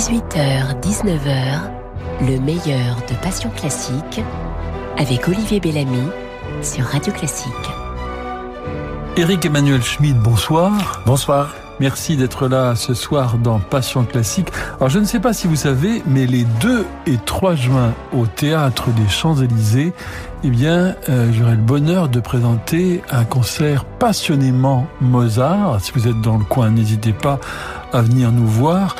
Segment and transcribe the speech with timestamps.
[0.00, 1.60] 18h, 19h,
[2.22, 4.22] le meilleur de Passion Classique
[4.96, 6.08] avec Olivier Bellamy
[6.62, 7.52] sur Radio Classique.
[9.18, 11.02] Éric Emmanuel Schmid, bonsoir.
[11.04, 11.54] Bonsoir.
[11.80, 14.48] Merci d'être là ce soir dans Passion Classique.
[14.76, 18.24] Alors je ne sais pas si vous savez, mais les 2 et 3 juin au
[18.24, 19.92] Théâtre des Champs-Élysées,
[20.44, 25.78] eh bien, euh, j'aurai le bonheur de présenter un concert passionnément Mozart.
[25.82, 27.38] Si vous êtes dans le coin, n'hésitez pas
[27.92, 28.96] à venir nous voir.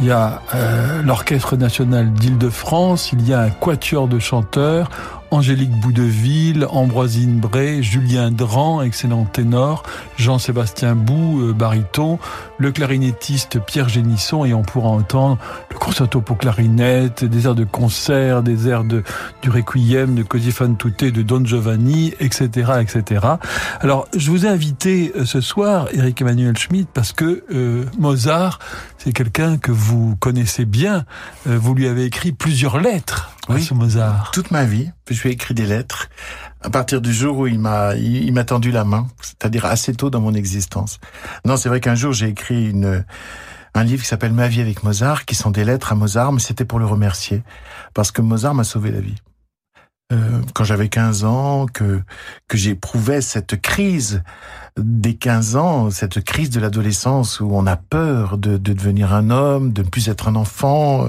[0.00, 4.90] Il y a euh, l'Orchestre national d'Île-de-France, il y a un quatuor de chanteurs,
[5.34, 9.82] Angélique Boudeville, Ambroisine Bray, Julien Dran, excellent ténor,
[10.16, 12.20] Jean-Sébastien Bou, euh, baryton,
[12.58, 15.38] le clarinettiste Pierre Génisson et on pourra entendre
[15.72, 19.02] le concerto pour clarinette, des airs de concert, des airs de,
[19.42, 23.26] du Requiem, de Così fan de Don Giovanni, etc., etc.
[23.80, 28.60] Alors, je vous ai invité euh, ce soir, Eric Emmanuel Schmidt, parce que euh, Mozart,
[28.98, 31.04] c'est quelqu'un que vous connaissez bien.
[31.44, 34.30] vous lui avez écrit plusieurs lettres oui, ce Mozart.
[34.32, 36.08] Toute ma vie, je lui ai écrit des lettres
[36.62, 40.10] à partir du jour où il m'a il, m'a tendu la main, c'est-à-dire assez tôt
[40.10, 40.98] dans mon existence.
[41.44, 43.04] Non, c'est vrai qu'un jour j'ai écrit une
[43.74, 46.40] un livre qui s'appelle Ma vie avec Mozart, qui sont des lettres à Mozart, mais
[46.40, 47.42] c'était pour le remercier
[47.92, 49.16] parce que Mozart m'a sauvé la vie.
[50.14, 52.00] Euh, quand j'avais 15 ans, que
[52.48, 54.22] que j'éprouvais cette crise
[54.76, 59.30] des 15 ans, cette crise de l'adolescence où on a peur de, de, devenir un
[59.30, 61.08] homme, de ne plus être un enfant.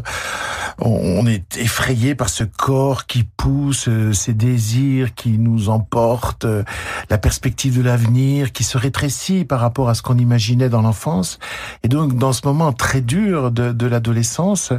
[0.78, 6.64] On, est effrayé par ce corps qui pousse, euh, ces désirs qui nous emportent, euh,
[7.10, 11.40] la perspective de l'avenir qui se rétrécit par rapport à ce qu'on imaginait dans l'enfance.
[11.84, 14.74] Et donc, dans ce moment très dur de, de l'adolescence,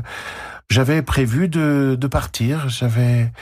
[0.70, 2.68] j'avais prévu de, de partir.
[2.68, 3.33] J'avais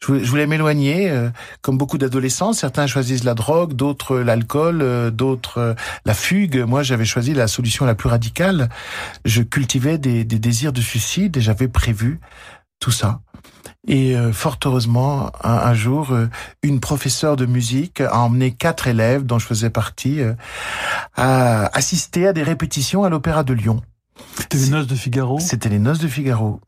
[0.00, 2.52] je voulais m'éloigner, euh, comme beaucoup d'adolescents.
[2.52, 6.64] Certains choisissent la drogue, d'autres l'alcool, euh, d'autres euh, la fugue.
[6.66, 8.68] Moi, j'avais choisi la solution la plus radicale.
[9.24, 12.20] Je cultivais des, des désirs de suicide et j'avais prévu
[12.80, 13.20] tout ça.
[13.86, 16.14] Et fort heureusement, un, jour,
[16.62, 20.20] une professeure de musique a emmené quatre élèves, dont je faisais partie,
[21.16, 23.80] à assister à des répétitions à l'Opéra de Lyon.
[24.36, 25.40] C'était les Noces de Figaro?
[25.40, 26.60] C'était les Noces de Figaro.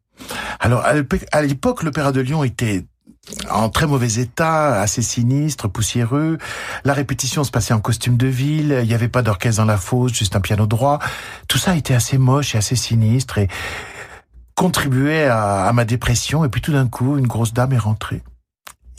[0.60, 2.86] Alors, à l'époque, l'Opéra de Lyon était
[3.50, 6.38] en très mauvais état, assez sinistre, poussiéreux.
[6.84, 9.76] La répétition se passait en costume de ville, il n'y avait pas d'orchestre dans la
[9.76, 10.98] fosse, juste un piano droit.
[11.48, 13.48] Tout ça était assez moche et assez sinistre et
[14.54, 16.44] contribuait à, à ma dépression.
[16.44, 18.22] Et puis tout d'un coup, une grosse dame est rentrée.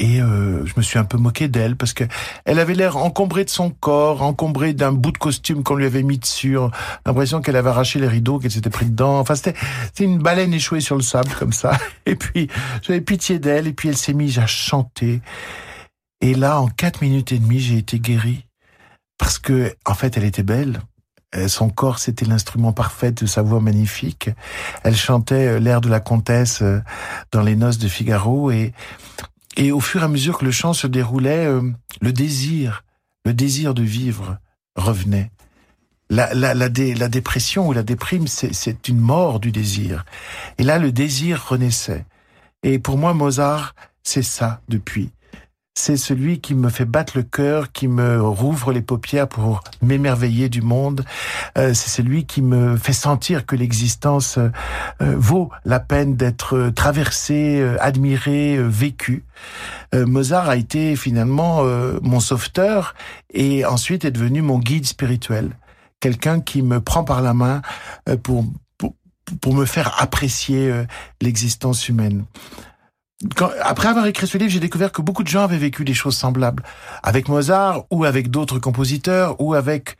[0.01, 2.03] Et euh, je me suis un peu moqué d'elle parce que
[2.45, 6.01] elle avait l'air encombrée de son corps, encombrée d'un bout de costume qu'on lui avait
[6.01, 6.57] mis dessus.
[7.06, 9.19] L'impression qu'elle avait arraché les rideaux, qu'elle s'était pris dedans.
[9.19, 9.53] Enfin, c'était
[10.00, 11.78] une baleine échouée sur le sable comme ça.
[12.07, 12.47] Et puis
[12.81, 13.67] j'avais pitié d'elle.
[13.67, 15.22] Et puis elle s'est mise à chanter.
[16.19, 18.47] Et là, en quatre minutes et demie, j'ai été guéri
[19.19, 20.81] parce que en fait, elle était belle.
[21.35, 24.31] Euh, son corps, c'était l'instrument parfait de sa voix magnifique.
[24.84, 26.63] Elle chantait euh, l'air de la comtesse
[27.31, 28.73] dans les noces de Figaro et
[29.57, 31.62] et au fur et à mesure que le chant se déroulait, euh,
[32.01, 32.84] le désir,
[33.25, 34.38] le désir de vivre
[34.75, 35.31] revenait.
[36.09, 40.03] La, la, la, la dépression ou la déprime, c'est une mort du désir.
[40.57, 42.06] Et là, le désir renaissait.
[42.63, 45.11] Et pour moi, Mozart, c'est ça depuis
[45.74, 50.50] c'est celui qui me fait battre le cœur, qui me rouvre les paupières pour m'émerveiller
[50.50, 51.06] du monde.
[51.58, 54.50] Euh, c'est celui qui me fait sentir que l'existence euh,
[55.00, 59.26] vaut la peine d'être traversée, euh, admirée, vécue.
[59.94, 61.64] Mozart a été finalement
[62.02, 62.96] mon sauveteur
[63.34, 65.58] et ensuite est devenu mon guide spirituel.
[66.00, 67.62] Quelqu'un qui me prend par la main
[68.24, 68.46] pour,
[68.78, 68.94] pour,
[69.42, 70.72] pour me faire apprécier
[71.20, 72.24] l'existence humaine
[73.62, 76.16] après avoir écrit ce livre, j'ai découvert que beaucoup de gens avaient vécu des choses
[76.16, 76.64] semblables
[77.04, 79.98] avec Mozart ou avec d'autres compositeurs ou avec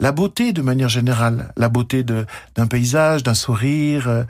[0.00, 4.24] la beauté de manière générale, la beauté d'un paysage, d'un sourire,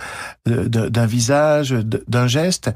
[0.49, 2.71] euh, d'un visage, d'un geste.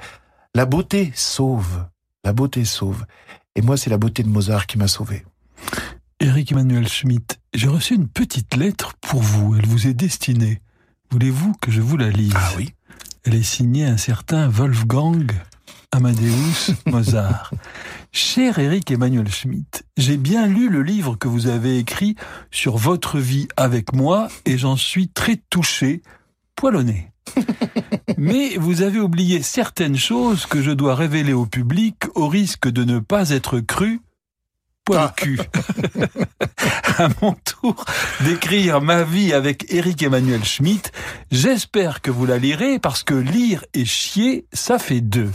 [0.55, 1.85] La beauté sauve,
[2.23, 3.05] la beauté sauve.
[3.57, 5.25] Et moi, c'est la beauté de Mozart qui m'a sauvé.
[6.21, 9.57] Eric Emmanuel Schmitt, j'ai reçu une petite lettre pour vous.
[9.57, 10.61] Elle vous est destinée.
[11.11, 12.33] Voulez-vous que je vous la lise?
[12.37, 12.73] Ah oui.
[13.25, 15.27] Elle est signée un certain Wolfgang
[15.95, 17.53] Amadeus Mozart.
[18.11, 22.17] Cher Eric Emmanuel Schmitt, j'ai bien lu le livre que vous avez écrit
[22.51, 26.03] sur votre vie avec moi et j'en suis très touché,
[26.57, 27.13] poilonné.
[28.19, 32.83] Mais vous avez oublié certaines choses que je dois révéler au public au risque de
[32.83, 34.01] ne pas être cru
[34.85, 35.39] poil cul.
[36.99, 37.85] à mon tour
[38.25, 40.93] d'écrire ma vie avec Eric Emmanuel Schmitt,
[41.31, 45.31] j'espère que vous la lirez parce que lire et chier, ça fait deux.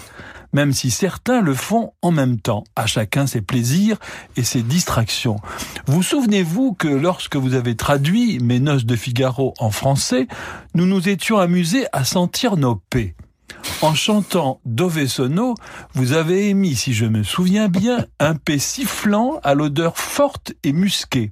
[0.53, 2.63] Même si certains le font en même temps.
[2.75, 3.97] À chacun ses plaisirs
[4.35, 5.37] et ses distractions.
[5.85, 10.27] Vous souvenez-vous que lorsque vous avez traduit Mes noces de Figaro en français,
[10.73, 13.15] nous nous étions amusés à sentir nos paix.
[13.81, 15.55] En chantant Dove Sono,
[15.93, 20.73] vous avez émis, si je me souviens bien, un paix sifflant à l'odeur forte et
[20.73, 21.31] musquée,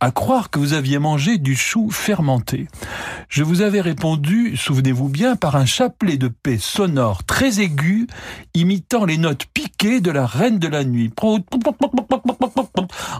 [0.00, 2.66] à croire que vous aviez mangé du chou fermenté.
[3.28, 8.08] Je vous avais répondu, souvenez-vous bien, par un chapelet de paix sonore très aigu,
[8.54, 11.12] imitant les notes piquées de la reine de la nuit.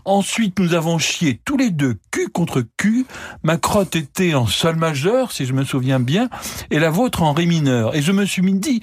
[0.05, 3.07] Ensuite, nous avons chié tous les deux cul contre cul.
[3.43, 6.29] Ma crotte était en sol majeur, si je me souviens bien,
[6.71, 7.95] et la vôtre en ré mineur.
[7.95, 8.81] Et je me dit,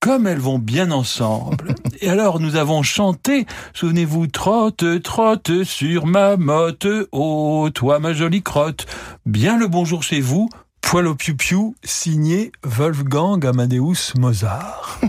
[0.00, 1.74] comme elles vont bien ensemble.
[2.00, 8.42] Et alors nous avons chanté, souvenez-vous, trotte, trotte sur ma motte, oh, toi ma jolie
[8.42, 8.86] crotte,
[9.24, 10.50] bien le bonjour chez vous,
[10.84, 15.00] Poil au piou-piou, signé Wolfgang Amadeus Mozart.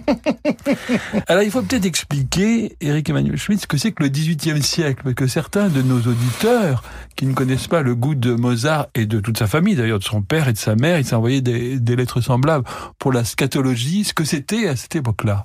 [1.28, 5.02] Alors il faut peut-être expliquer, Eric Emmanuel Schmitt, ce que c'est que le XVIIIe siècle,
[5.04, 6.84] parce que certains de nos auditeurs
[7.16, 10.04] qui ne connaissent pas le goût de Mozart et de toute sa famille, d'ailleurs de
[10.04, 12.66] son père et de sa mère, ils s'envoyaient des, des lettres semblables
[12.98, 15.44] pour la scatologie, ce que c'était à cette époque-là?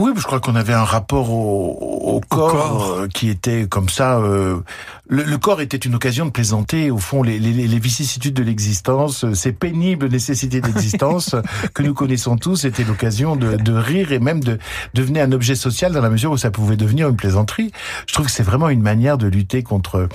[0.00, 2.92] Oui, je crois qu'on avait un rapport au, au, corps, corps.
[3.00, 4.16] euh, qui était comme ça.
[4.20, 4.60] Euh,
[5.06, 8.42] le, le, corps était une occasion de plaisanter, au fond, les, les, les vicissitudes de
[8.42, 11.36] l'existence, euh, ces pénibles nécessités d'existence
[11.74, 12.56] que nous connaissons tous.
[12.56, 14.58] C'était l'occasion de, de, rire et même de
[14.94, 17.70] devenir un objet social dans la mesure où ça pouvait devenir une plaisanterie.
[18.06, 20.08] Je trouve que c'est vraiment une manière de lutter contre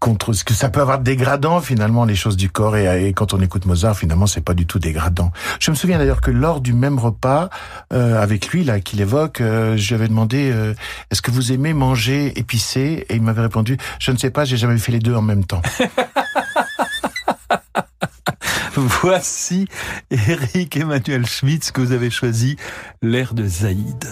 [0.00, 3.12] contre ce que ça peut avoir de dégradant finalement les choses du corps et, et
[3.14, 5.30] quand on écoute Mozart finalement c'est pas du tout dégradant.
[5.60, 7.48] Je me souviens d'ailleurs que lors du même repas
[7.92, 10.74] euh, avec lui là qu'il évoque, euh, je lui avais demandé euh,
[11.10, 13.04] est-ce que vous aimez manger épicé?
[13.08, 15.44] Et il m'avait répondu je ne sais pas, j'ai jamais fait les deux en même
[15.44, 15.62] temps.
[18.76, 19.66] Voici
[20.10, 22.56] Eric Emmanuel Schmitz que vous avez choisi
[23.02, 24.04] l'air de Zaïd.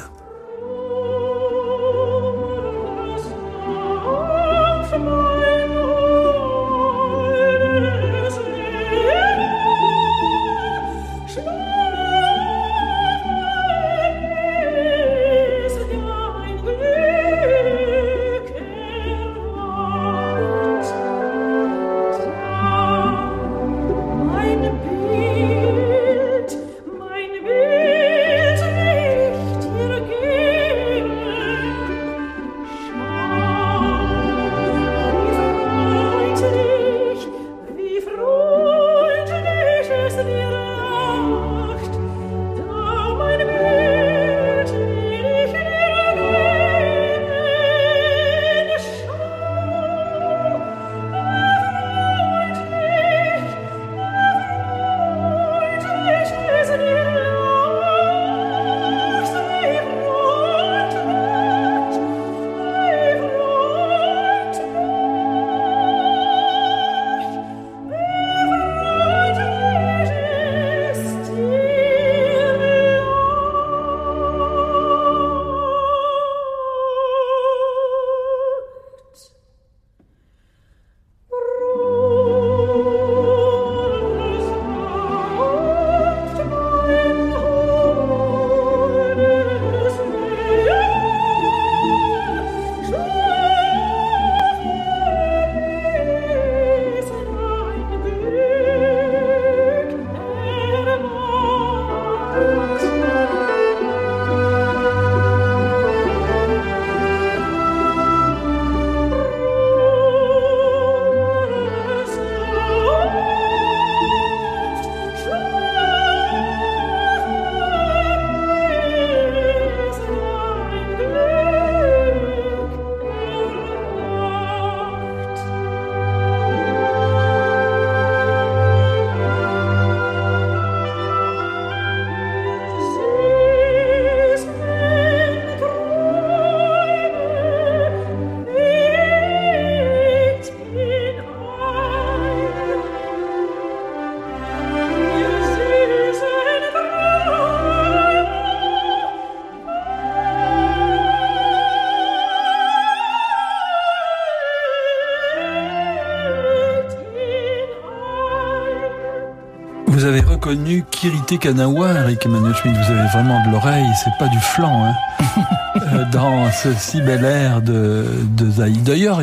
[160.52, 162.76] Reconnu Kirite Kanawa, Eric Emmanuel Schmitt.
[162.76, 164.94] Vous avez vraiment de l'oreille, c'est pas du flanc, hein.
[165.92, 168.06] Euh, dans ce si bel air de,
[168.36, 168.82] de Zaïd.
[168.82, 169.20] D'ailleurs,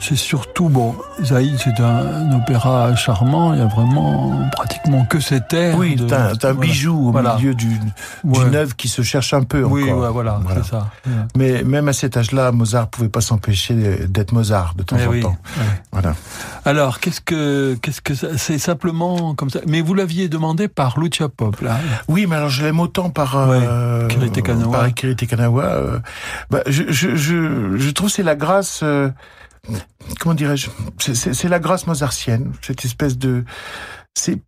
[0.00, 5.52] c'est surtout, bon, Zaïd, c'est un, opéra charmant, il y a vraiment pratiquement que cet
[5.52, 5.76] air.
[5.78, 10.12] Oui, c'est un, bijou au milieu d'une œuvre qui se cherche un peu oui, encore.
[10.12, 10.88] voilà, c'est ça.
[11.36, 13.74] Mais même à cet âge-là, Mozart pouvait pas s'empêcher
[14.08, 15.36] d'être Mozart de temps eh en temps.
[16.64, 21.28] Alors, qu'est-ce que, qu'est-ce que c'est simplement comme ça Mais vous l'aviez demandé par Lucia
[21.28, 21.78] Pop, là.
[22.08, 24.78] Oui, mais alors je l'aime autant par, euh, Kirite Kanawa.
[24.78, 25.64] Par Kirite Kanawa.
[25.64, 25.98] Euh,
[26.50, 28.80] bah, je, je, je, je, trouve c'est la grâce.
[28.82, 29.10] Euh,
[30.20, 33.44] comment dirais-je C'est la grâce mozartienne, cette espèce de.
[34.14, 34.40] C'est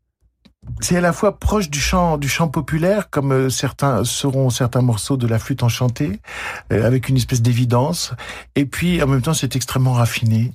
[0.80, 4.82] c'est à la fois proche du chant du chant populaire comme euh, certains seront certains
[4.82, 6.20] morceaux de la flûte enchantée
[6.72, 8.12] euh, avec une espèce d'évidence
[8.54, 10.52] et puis en même temps c'est extrêmement raffiné.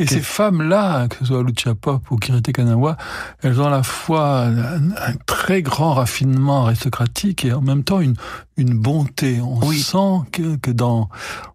[0.00, 2.96] Et, ces femmes là que ce soit Lucia Pop ou Kirite Kanawa
[3.42, 8.14] elles ont à la fois un, très grand raffinement aristocratique et en même temps une
[8.56, 9.40] une bonté.
[9.40, 11.08] On sent que, que dans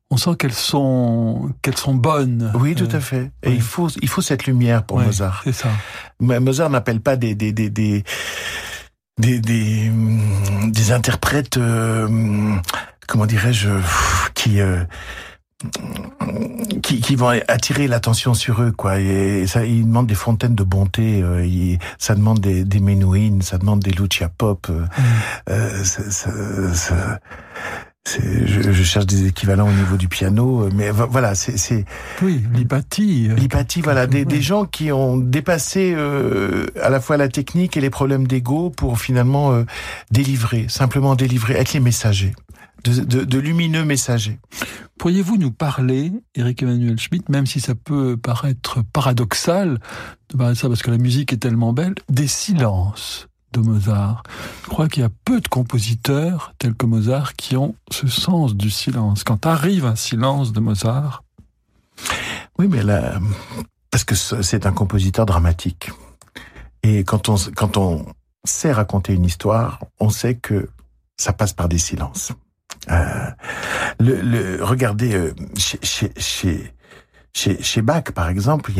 [0.10, 2.52] on sent qu'elles sont qu'elles sont bonnes.
[2.56, 3.32] Oui, tout à fait.
[3.44, 5.42] Et il faut il faut cette lumière pour Mozart.
[5.44, 5.70] C'est ça.
[6.20, 8.04] Mozart n'appelle pas des des des des
[9.20, 9.92] des, des,
[10.68, 12.56] des interprètes euh,
[13.08, 13.70] comment dirais-je
[14.36, 14.84] qui euh,
[16.84, 19.00] qui, qui, vont attirer l'attention sur eux, quoi.
[19.00, 21.22] Et ça, ils demandent des fontaines de bonté.
[21.24, 24.68] Euh, ça demande des, des Menuhin, ça demande des Lucia Pop.
[24.70, 24.90] Euh, mm.
[25.50, 26.32] euh ça,
[26.74, 27.20] ça,
[28.08, 31.86] je, je, cherche des équivalents au niveau du piano, euh, mais voilà, c'est
[32.22, 37.18] oui l'hypathie, euh, l'hypathie, voilà, des, des, gens qui ont dépassé euh, à la fois
[37.18, 39.64] la technique et les problèmes d'ego pour finalement euh,
[40.12, 42.34] délivrer, simplement délivrer, être les messagers,
[42.84, 44.40] de, de, de lumineux messagers.
[44.98, 49.80] Pourriez-vous nous parler, Eric Emmanuel Schmitt, même si ça peut paraître paradoxal
[50.30, 53.27] de parler de ça parce que la musique est tellement belle, des silences?
[53.54, 54.24] De Mozart.
[54.64, 58.56] Je crois qu'il y a peu de compositeurs tels que Mozart qui ont ce sens
[58.56, 59.24] du silence.
[59.24, 61.24] Quand arrive un silence de Mozart.
[62.60, 63.20] Oui, mais là,
[63.92, 65.92] parce que c'est un compositeur dramatique.
[66.84, 68.06] Et quand on, quand on
[68.44, 70.70] sait raconter une histoire, on sait que
[71.18, 72.32] ça passe par des silences.
[72.90, 73.32] Euh,
[74.62, 76.74] regardez, euh, chez, chez,
[77.34, 78.72] chez, Bach, par exemple,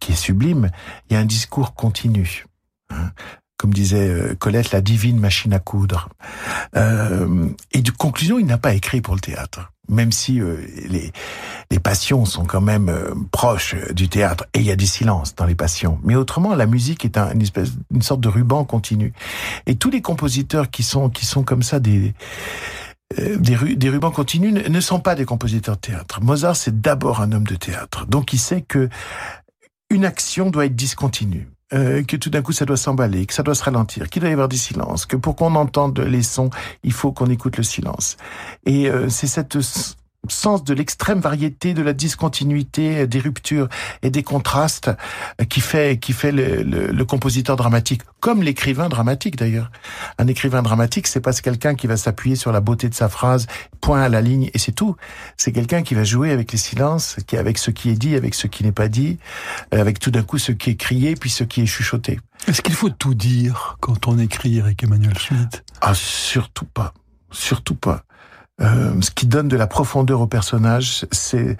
[0.00, 0.70] qui est sublime,
[1.08, 2.46] il y a un discours continu.
[2.90, 3.12] Hein
[3.56, 6.08] comme disait euh, Colette, la divine machine à coudre.
[6.76, 10.58] Euh, et de conclusion, il n'a pas écrit pour le théâtre, même si euh,
[10.88, 11.10] les,
[11.70, 15.34] les passions sont quand même euh, proches du théâtre, et il y a des silences
[15.34, 15.98] dans les passions.
[16.04, 19.12] Mais autrement, la musique est un, une espèce, une sorte de ruban continu.
[19.66, 22.14] Et tous les compositeurs qui sont qui sont comme ça des
[23.16, 26.20] des, des rubans continus ne sont pas des compositeurs de théâtre.
[26.22, 28.04] Mozart, c'est d'abord un homme de théâtre.
[28.06, 28.88] Donc il sait que
[29.90, 31.48] une action doit être discontinue.
[31.72, 34.30] Euh, que tout d'un coup ça doit s'emballer, que ça doit se ralentir, qu'il doit
[34.30, 36.50] y avoir du silence, que pour qu'on entende les sons,
[36.84, 38.16] il faut qu'on écoute le silence.
[38.66, 39.58] Et euh, c'est cette
[40.30, 43.68] sens de l'extrême variété, de la discontinuité, des ruptures
[44.02, 44.90] et des contrastes
[45.48, 49.70] qui fait qui fait le, le, compositeur dramatique, comme l'écrivain dramatique d'ailleurs.
[50.18, 53.46] Un écrivain dramatique, c'est pas quelqu'un qui va s'appuyer sur la beauté de sa phrase,
[53.80, 54.96] point à la ligne et c'est tout.
[55.36, 58.34] C'est quelqu'un qui va jouer avec les silences, qui avec ce qui est dit, avec
[58.34, 59.18] ce qui n'est pas dit,
[59.72, 62.18] euh, avec tout d'un coup ce qui est crié puis ce qui est chuchoté.
[62.48, 65.64] Est-ce qu'il faut tout dire quand on écrit Eric Emmanuel Schmitt?
[65.80, 66.94] Ah surtout pas,
[67.30, 68.02] surtout pas.
[68.60, 71.56] Euh, ce qui donne de la profondeur au personnage, c'est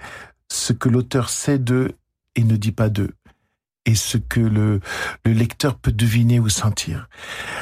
[0.49, 1.91] ce que l'auteur sait d'eux
[2.35, 3.11] et ne dit pas d'eux
[3.85, 4.81] et ce que le,
[5.23, 7.07] le, lecteur peut deviner ou sentir.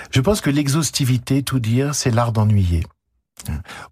[0.09, 2.83] Je pense que l'exhaustivité, tout dire, c'est l'art d'ennuyer.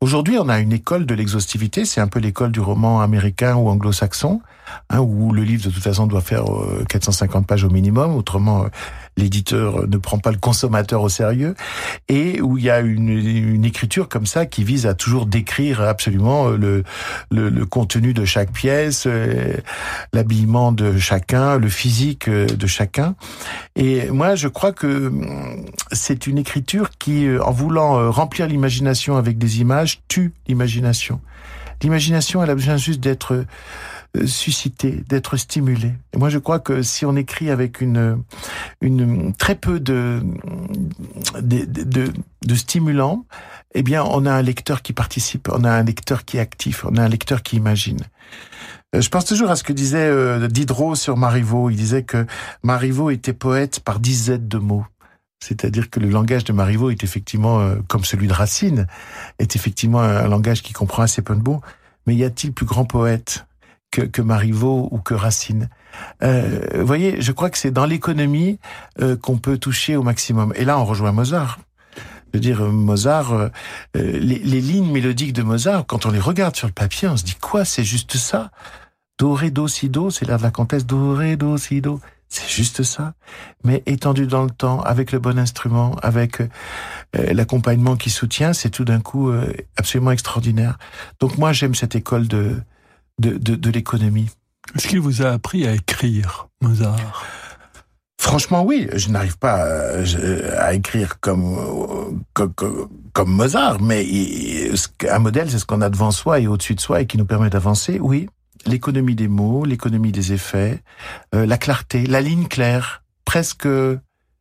[0.01, 3.69] Aujourd'hui, on a une école de l'exhaustivité, c'est un peu l'école du roman américain ou
[3.69, 4.41] anglo-saxon,
[4.89, 6.45] hein, où le livre de toute façon doit faire
[6.89, 8.67] 450 euh, pages au minimum, autrement euh,
[9.17, 11.55] l'éditeur ne prend pas le consommateur au sérieux,
[12.09, 15.81] et où il y a une, une écriture comme ça qui vise à toujours décrire
[15.81, 16.83] absolument le,
[17.31, 19.57] le, le contenu de chaque pièce, euh,
[20.13, 23.15] l'habillement de chacun, le physique de chacun.
[23.75, 29.37] Et moi, je crois que hum, c'est une écriture qui, en voulant remplir l'imagination avec
[29.37, 31.19] des images, tue l'imagination.
[31.81, 33.45] L'imagination, elle a besoin juste d'être euh,
[34.25, 35.93] suscité, d'être stimulé.
[36.13, 38.23] Et moi, je crois que si on écrit avec une,
[38.81, 40.21] une très peu de,
[41.41, 42.13] de, de,
[42.45, 43.25] de stimulants,
[43.73, 46.85] eh bien, on a un lecteur qui participe, on a un lecteur qui est actif,
[46.85, 48.01] on a un lecteur qui imagine.
[48.95, 51.71] Euh, je pense toujours à ce que disait euh, Diderot sur Marivaux.
[51.71, 52.27] Il disait que
[52.61, 54.85] Marivaux était poète par dizaines de mots.
[55.43, 58.87] C'est-à-dire que le langage de Marivaux est effectivement, comme celui de Racine,
[59.39, 61.59] est effectivement un langage qui comprend assez peu de mots.
[62.07, 63.45] Mais y a-t-il plus grand poète
[63.93, 65.69] que, que Marivaux ou que Racine.
[66.23, 68.59] Euh, vous voyez, je crois que c'est dans l'économie
[68.99, 70.51] euh, qu'on peut toucher au maximum.
[70.55, 71.59] Et là, on rejoint Mozart.
[71.95, 73.49] Je veux dire, Mozart, euh,
[73.93, 77.23] les, les, lignes mélodiques de Mozart, quand on les regarde sur le papier, on se
[77.23, 78.49] dit quoi C'est juste ça?
[79.19, 80.87] Do, ré, do, si, do, c'est l'air de la comtesse.
[80.87, 81.99] Do, ré, do, si, do.
[82.29, 83.13] C'est juste ça,
[83.63, 86.47] mais étendu dans le temps, avec le bon instrument, avec euh,
[87.13, 90.79] l'accompagnement qui soutient, c'est tout d'un coup euh, absolument extraordinaire.
[91.19, 92.55] Donc moi, j'aime cette école de,
[93.19, 94.29] de, de, de l'économie.
[94.75, 97.25] Est-ce qu'il vous a appris à écrire, Mozart?
[98.19, 98.87] Franchement, oui.
[98.93, 102.53] Je n'arrive pas à, à écrire comme, comme,
[103.11, 104.05] comme Mozart, mais
[105.09, 107.25] un modèle, c'est ce qu'on a devant soi et au-dessus de soi et qui nous
[107.25, 108.27] permet d'avancer, oui
[108.65, 110.81] l'économie des mots, l'économie des effets,
[111.35, 113.67] euh, la clarté, la ligne claire, presque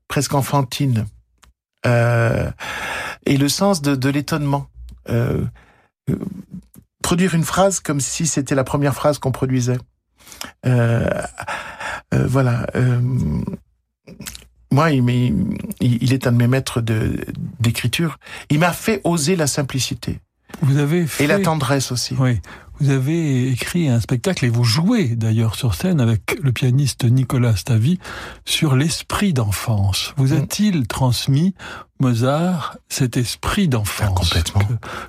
[0.08, 1.06] presque enfantine,
[1.86, 2.50] euh,
[3.24, 4.66] et le sens de, de l'étonnement.
[5.08, 5.44] Euh,
[6.10, 6.16] euh
[7.02, 9.78] produire une phrase comme si c'était la première phrase qu'on produisait.
[10.66, 11.08] Euh,
[12.12, 12.66] voilà.
[14.70, 15.04] moi, il,
[15.80, 16.80] il, est un de mes maîtres
[17.60, 18.18] d'écriture.
[18.50, 20.20] Il m'a fait oser la simplicité.
[20.60, 21.24] Vous avez fait...
[21.24, 22.14] Et la tendresse aussi.
[22.18, 22.40] Oui.
[22.82, 27.54] Vous avez écrit un spectacle et vous jouez d'ailleurs sur scène avec le pianiste Nicolas
[27.54, 28.00] Stavi
[28.44, 30.12] sur l'esprit d'enfance.
[30.16, 30.36] Vous mm.
[30.38, 31.54] a-t-il transmis
[32.00, 34.62] Mozart cet esprit d'enfance ah, Complètement.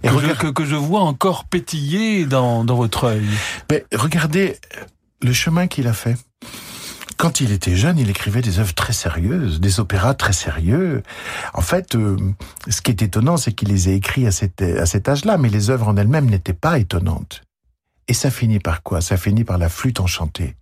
[0.03, 3.25] Que, que, je, que, que, je, vois encore pétiller dans, dans votre œil?
[3.71, 4.59] Mais regardez
[5.23, 6.15] le chemin qu'il a fait.
[7.17, 11.01] Quand il était jeune, il écrivait des œuvres très sérieuses, des opéras très sérieux.
[11.55, 12.17] En fait, euh,
[12.69, 15.71] ce qui est étonnant, c'est qu'il les a écrits à à cet âge-là, mais les
[15.71, 17.41] œuvres en elles-mêmes n'étaient pas étonnantes.
[18.07, 19.01] Et ça finit par quoi?
[19.01, 20.55] Ça finit par la flûte enchantée.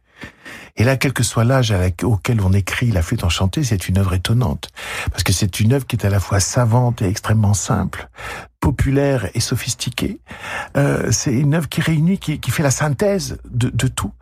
[0.78, 4.14] Et là, quel que soit l'âge auquel on écrit la flûte enchantée, c'est une œuvre
[4.14, 4.70] étonnante.
[5.12, 8.10] Parce que c'est une œuvre qui est à la fois savante et extrêmement simple,
[8.60, 10.22] populaire et sophistiquée.
[10.78, 14.14] Euh, c'est une œuvre qui réunit, qui, qui fait la synthèse de, de tout.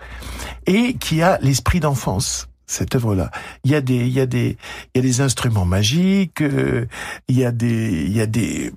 [0.66, 3.32] Et qui a l'esprit d'enfance cette œuvre-là.
[3.64, 4.58] Il y a des, il y a des,
[4.94, 6.86] il y a des instruments magiques, euh,
[7.28, 8.72] il y a des, il y a des,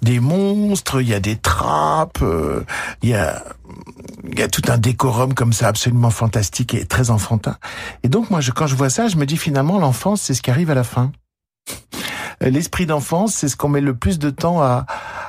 [0.00, 2.64] des monstres, il y a des trappes, euh,
[3.02, 3.42] il y a,
[4.30, 7.56] il y a tout un décorum comme ça absolument fantastique et très enfantin.
[8.04, 10.42] Et donc moi, je, quand je vois ça, je me dis finalement l'enfance, c'est ce
[10.42, 11.10] qui arrive à la fin.
[12.40, 14.86] L'esprit d'enfance, c'est ce qu'on met le plus de temps à,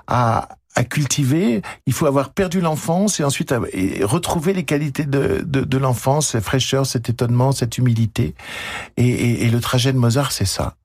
[0.08, 3.54] à, à cultiver, il faut avoir perdu l'enfance et ensuite
[4.02, 8.36] retrouver les qualités de, de, l'enfance, cette fraîcheur, cet étonnement, cette humilité.
[8.98, 10.76] Et, et le trajet de Mozart, c'est ça.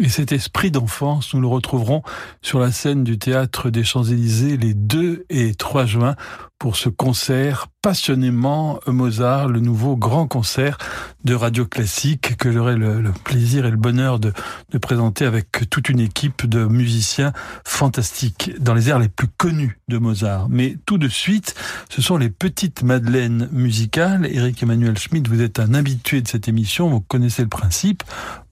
[0.00, 2.02] Et cet esprit d'enfance, nous le retrouverons
[2.40, 6.14] sur la scène du théâtre des Champs-Élysées les 2 et 3 juin
[6.58, 10.78] pour ce concert passionnément Mozart, le nouveau grand concert
[11.24, 14.32] de radio classique que j'aurai le, plaisir et le bonheur de,
[14.70, 17.32] de, présenter avec toute une équipe de musiciens
[17.64, 20.48] fantastiques dans les airs les plus connus de Mozart.
[20.48, 21.54] Mais tout de suite,
[21.90, 24.26] ce sont les petites madeleines musicales.
[24.30, 28.02] Eric Emmanuel Schmidt, vous êtes un habitué de cette émission, vous connaissez le principe.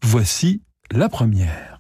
[0.02, 0.60] Voici
[0.92, 1.75] la première.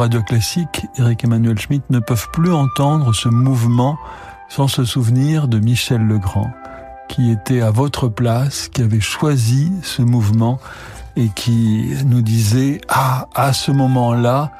[0.00, 3.98] Radio classique, Eric Emmanuel Schmitt, ne peuvent plus entendre ce mouvement
[4.48, 6.50] sans se souvenir de Michel Legrand,
[7.06, 10.58] qui était à votre place, qui avait choisi ce mouvement
[11.16, 14.52] et qui nous disait ah à ce moment-là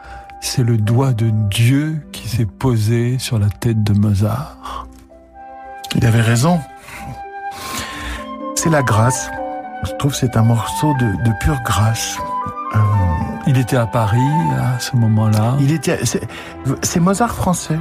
[0.42, 4.86] c'est le doigt de Dieu qui s'est posé sur la tête de Mozart.
[5.94, 6.60] Il avait raison.
[8.56, 9.30] C'est la grâce.
[9.84, 12.18] Je trouve c'est un morceau de pure grâce.
[12.74, 12.78] Euh,
[13.46, 14.18] il était à Paris
[14.60, 15.56] à ce moment-là.
[15.60, 15.98] Il était.
[16.82, 17.78] C'est Mozart français.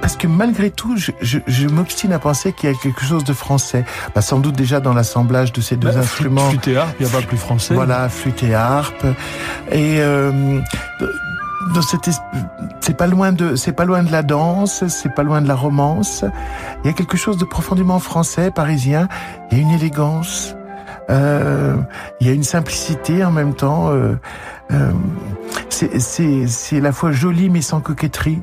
[0.00, 3.24] parce que malgré tout, je, je, je m'obstine à penser qu'il y a quelque chose
[3.24, 3.84] de français.
[4.14, 6.48] Bah, sans doute déjà dans l'assemblage de ces deux Bah, instruments.
[6.50, 7.74] Flûte et harpe, il n'y a pas plus français.
[7.74, 9.04] Voilà, flûte et harpe.
[9.70, 10.60] Et euh,
[11.74, 12.20] dans cette es-
[12.80, 15.54] c'est pas loin de c'est pas loin de la danse, c'est pas loin de la
[15.54, 16.24] romance.
[16.82, 19.08] Il y a quelque chose de profondément français, parisien.
[19.50, 20.54] Il y a une élégance.
[21.10, 21.76] Euh,
[22.20, 23.90] il y a une simplicité en même temps.
[23.90, 24.14] Euh,
[24.72, 24.90] euh,
[25.68, 28.40] c'est c'est c'est à la fois joli mais sans coquetterie.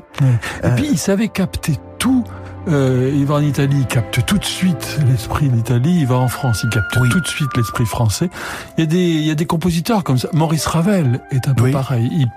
[0.62, 2.24] Et puis, il savait capter tout.
[2.68, 5.98] Euh, il va en Italie, il capte tout de suite l'esprit d'Italie.
[6.02, 7.08] Il va en France, il capte Oui.
[7.08, 8.30] tout de suite l'esprit français.
[8.78, 10.28] Il y a des, il y a des compositeurs comme ça.
[10.32, 11.72] Maurice Ravel est un peu Oui.
[11.72, 12.08] pareil.
[12.12, 12.28] Il, il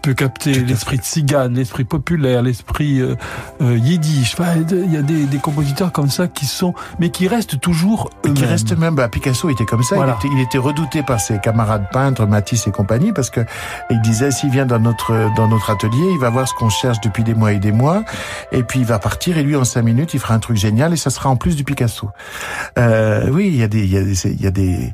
[0.00, 3.16] peut capter l'esprit de Cigane, l'esprit populaire, l'esprit euh,
[3.62, 4.34] euh, yiddish.
[4.38, 8.10] Enfin, il y a des, des compositeurs comme ça qui sont, mais qui restent toujours
[8.24, 8.50] Et qui eux-mêmes.
[8.50, 9.96] reste même, bah, Picasso était comme ça.
[9.96, 10.18] Voilà.
[10.22, 13.40] Il, était, il était redouté par ses camarades peintres, Matisse et compagnie, parce que
[13.90, 17.00] il disait s'il vient dans notre dans notre atelier, il va voir ce qu'on cherche
[17.00, 18.02] depuis des mois et des mois,
[18.52, 20.92] et puis il va partir et lui en cinq minutes, il fera un truc génial
[20.92, 22.10] et ça sera en plus du Picasso.
[22.78, 24.92] Euh, oui, il y a des il y a des il y a des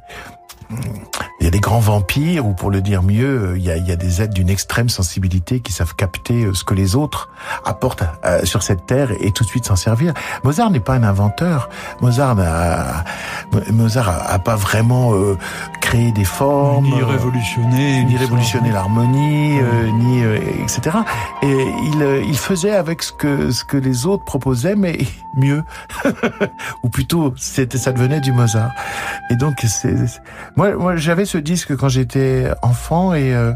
[1.40, 3.87] il y a des grands vampires, ou pour le dire mieux, il y a, il
[3.87, 7.29] y a des êtres d'une extrême sensibilité qui savent capter euh, ce que les autres
[7.64, 10.12] apportent euh, sur cette terre et tout de suite s'en servir.
[10.44, 11.68] Mozart n'est pas un inventeur.
[12.00, 13.05] Mozart n'a
[13.72, 15.37] Mozart a, a pas vraiment euh,
[15.81, 20.96] créé des formes, ni euh, révolutionner, ni révolutionner l'harmonie, euh, ni euh, etc.
[21.42, 24.98] Et il euh, il faisait avec ce que ce que les autres proposaient, mais
[25.37, 25.62] mieux,
[26.83, 28.70] ou plutôt c'était ça devenait du Mozart.
[29.31, 30.20] Et donc c'est-
[30.56, 33.52] moi moi j'avais ce disque quand j'étais enfant et euh,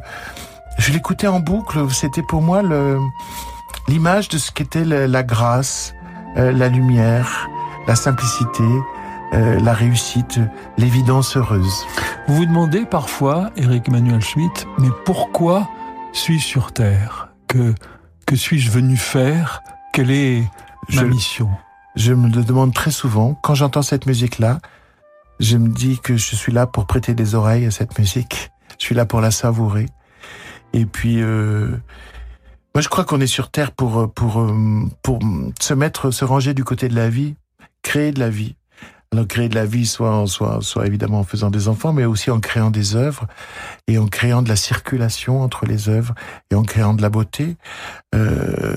[0.78, 1.90] je l'écoutais en boucle.
[1.90, 2.98] C'était pour moi le
[3.88, 5.94] l'image de ce qu'était la, la grâce,
[6.36, 7.48] euh, la lumière,
[7.86, 8.64] la simplicité.
[9.32, 10.40] euh, la réussite,
[10.76, 11.86] l'évidence heureuse.
[12.26, 15.68] Vous vous demandez parfois, Eric Emmanuel Schmitt, mais pourquoi
[16.12, 17.28] suis-je sur Terre?
[17.46, 17.72] Que,
[18.26, 19.62] que suis-je venu faire?
[19.92, 20.42] Quelle est
[20.92, 21.48] ma Je- mission?
[21.94, 23.34] Je me le demande très souvent.
[23.40, 24.58] Quand j'entends cette musique-là,
[25.40, 28.50] je me dis que je suis là pour prêter des oreilles à cette musique.
[28.78, 29.86] Je suis là pour la savourer.
[30.72, 31.68] Et puis, euh,
[32.74, 35.18] moi, je crois qu'on est sur Terre pour pour euh, pour
[35.60, 37.34] se mettre, se ranger du côté de la vie,
[37.82, 38.54] créer de la vie.
[39.12, 42.30] Alors créer de la vie, soit soit soit évidemment en faisant des enfants, mais aussi
[42.30, 43.26] en créant des œuvres
[43.88, 46.14] et en créant de la circulation entre les œuvres
[46.52, 47.56] et en créant de la beauté.
[48.14, 48.76] Euh,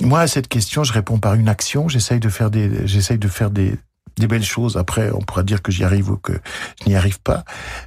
[0.00, 1.88] moi, à cette question, je réponds par une action.
[1.88, 3.74] J'essaye de faire des, j'essaye de faire des,
[4.16, 4.76] des belles choses.
[4.76, 6.32] Après, on pourra dire que j'y arrive ou que
[6.82, 7.44] je n'y arrive pas.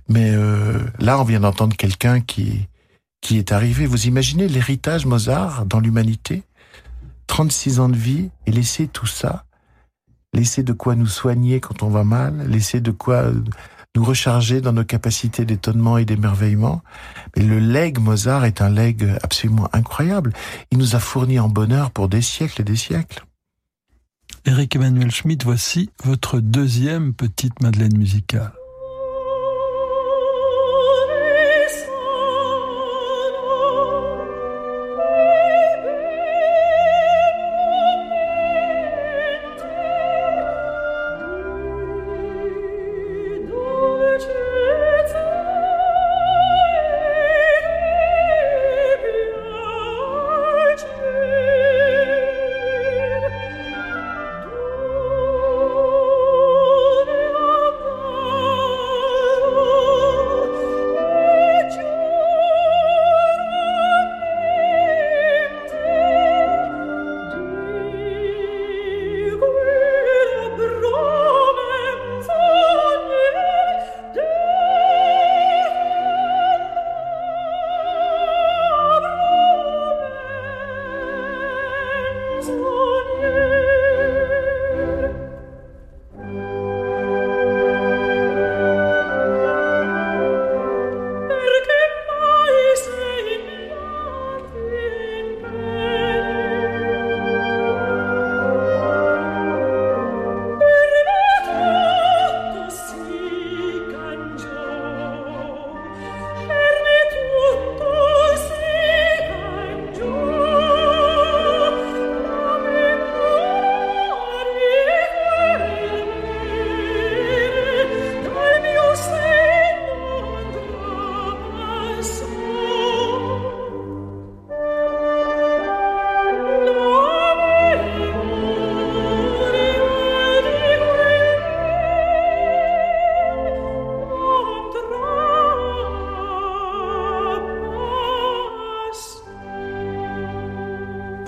[0.10, 2.68] Mais euh, là, on vient d'entendre quelqu'un qui,
[3.22, 3.86] qui est arrivé.
[3.86, 6.44] Vous imaginez l'héritage Mozart dans l'humanité?
[7.28, 9.46] 36 ans de vie et laisser tout ça,
[10.34, 13.32] laisser de quoi nous soigner quand on va mal, laisser de quoi
[13.96, 16.82] nous recharger dans nos capacités d'étonnement et d'émerveillement.
[17.36, 20.34] Mais le legs Mozart est un legs absolument incroyable.
[20.72, 23.24] Il nous a fourni en bonheur pour des siècles et des siècles.
[24.46, 28.52] Eric Emmanuel Schmitt, voici votre deuxième petite Madeleine musicale.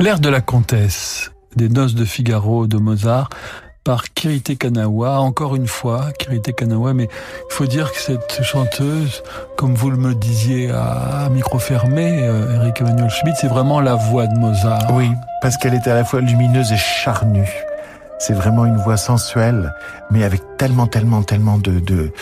[0.05, 3.27] L'air de la comtesse des noces de Figaro de Mozart
[3.83, 9.23] par Kirite Kanawa, encore une fois, Kirite Kanawa, mais il faut dire que cette chanteuse,
[9.57, 13.95] comme vous le me disiez à, micro fermé, euh, Eric Emmanuel Schmidt, c'est vraiment la
[13.95, 14.93] voix de Mozart.
[14.93, 15.09] Oui,
[15.41, 17.49] parce qu'elle est à la fois lumineuse et charnue.
[18.19, 19.73] C'est vraiment une voix sensuelle,
[20.11, 22.13] mais avec tellement, tellement, tellement de, de,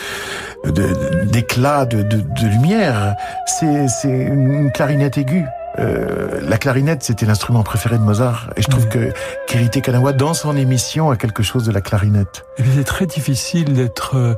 [1.26, 3.14] d'éclat, de, de, de, lumière.
[3.44, 5.44] C'est, c'est une clarinette aiguë.
[5.78, 8.50] Euh, la clarinette, c'était l'instrument préféré de Mozart.
[8.56, 9.12] Et je trouve que
[9.46, 12.44] Kirite Kanawa, dans son émission, a quelque chose de la clarinette.
[12.74, 14.34] C'est très difficile d'être euh,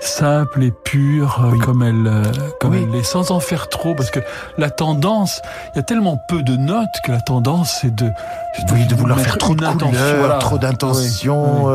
[0.00, 2.22] simple et pure euh, comme elle euh,
[2.60, 4.20] comme elle est sans en faire trop parce que
[4.58, 5.40] la tendance
[5.72, 8.10] il y a tellement peu de notes que la tendance c'est de
[8.72, 11.68] oui, de vouloir faire trop de couleurs, trop d'intention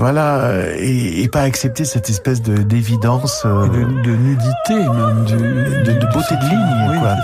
[0.00, 6.06] voilà et, et, pas accepter cette espèce de d'évidence de, de, nudité même de, de,
[6.06, 7.14] beauté de ligne quoi.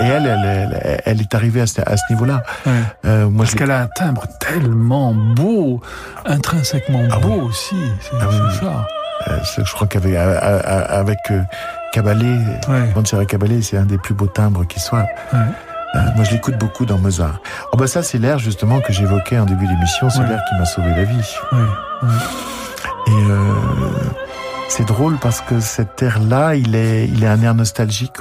[0.00, 2.42] et elle, elle, elle elle est arrivée à ce, à ce niveau-là
[3.06, 5.80] euh, moi parce qu'elle a un timbre tellement beau
[6.26, 8.28] intrinsèquement ah beau aussi c'est ah
[8.60, 8.86] ça
[9.28, 11.42] euh, je crois qu'avec avec euh,
[11.92, 13.26] Cabalet, ouais.
[13.26, 15.06] Cabalet, c'est un des plus beaux timbres qui soit.
[15.32, 15.38] Ouais.
[15.94, 17.40] Euh, moi, je l'écoute beaucoup dans Mozart.
[17.72, 20.08] Oh bah ça, c'est l'air justement que j'évoquais en début d'émission.
[20.08, 21.36] C'est l'air qui m'a sauvé la vie.
[23.06, 23.54] Et euh,
[24.68, 28.16] c'est drôle parce que cet air-là, il est, il est un air nostalgique.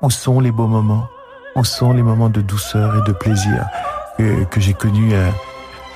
[0.00, 1.06] Où sont les beaux moments?
[1.54, 3.68] Où sont les moments de douceur et de plaisir
[4.18, 5.30] que, que j'ai connus euh,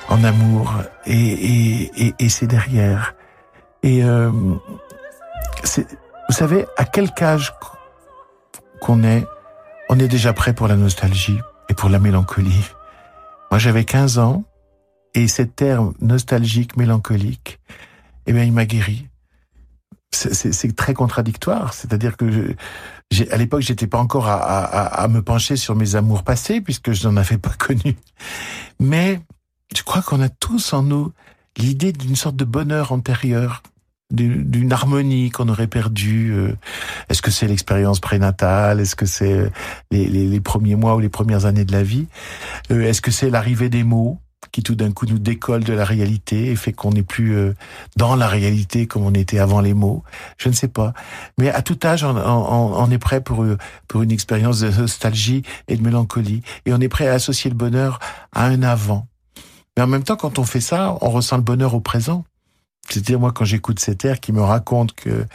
[0.07, 0.73] en amour
[1.05, 3.15] Et, et, et, et c'est derrière.
[3.83, 7.53] Et euh, vous savez, à quel âge
[8.79, 9.25] qu'on est,
[9.89, 12.65] on est déjà prêt pour la nostalgie et pour la mélancolie.
[13.51, 14.43] Moi, j'avais 15 ans
[15.13, 17.59] et cet terme nostalgique, mélancolique,
[18.25, 19.07] eh bien, il m'a guéri.
[20.11, 21.73] C'est très contradictoire.
[21.73, 22.55] C'est-à-dire que
[23.11, 26.91] je, à l'époque, j'étais pas encore à, à, me pencher sur mes amours passés puisque
[26.91, 27.95] je n'en avais pas connu.
[28.79, 29.21] Mais
[29.75, 31.11] je crois qu'on a tous en nous
[31.57, 33.63] l'idée d'une sorte de bonheur antérieur
[34.11, 36.31] d'une harmonie qu'on aurait perdue.
[36.31, 36.55] Euh,
[37.09, 39.51] est-ce que c'est l'expérience prénatale Est-ce que c'est
[39.91, 42.07] les, les, les, premiers mois ou les premières années de la vie
[42.71, 44.19] euh, Est-ce que c'est l'arrivée des mots
[44.51, 47.53] qui tout d'un coup nous décolle de la réalité et fait qu'on n'est plus euh,
[47.97, 50.03] dans la réalité comme on était avant les mots?
[50.37, 50.93] Je ne sais pas.
[51.37, 53.45] Mais à tout âge, on, on, on est prêt pour,
[53.89, 56.43] pour une expérience de nostalgie et de mélancolie.
[56.65, 57.99] Et on est prêt à associer le bonheur
[58.31, 59.07] à un avant.
[59.75, 62.23] Mais en même temps, quand on fait ça, on ressent le bonheur au présent.
[62.89, 65.25] C'est-à-dire moi quand j'écoute cet air qui me raconte que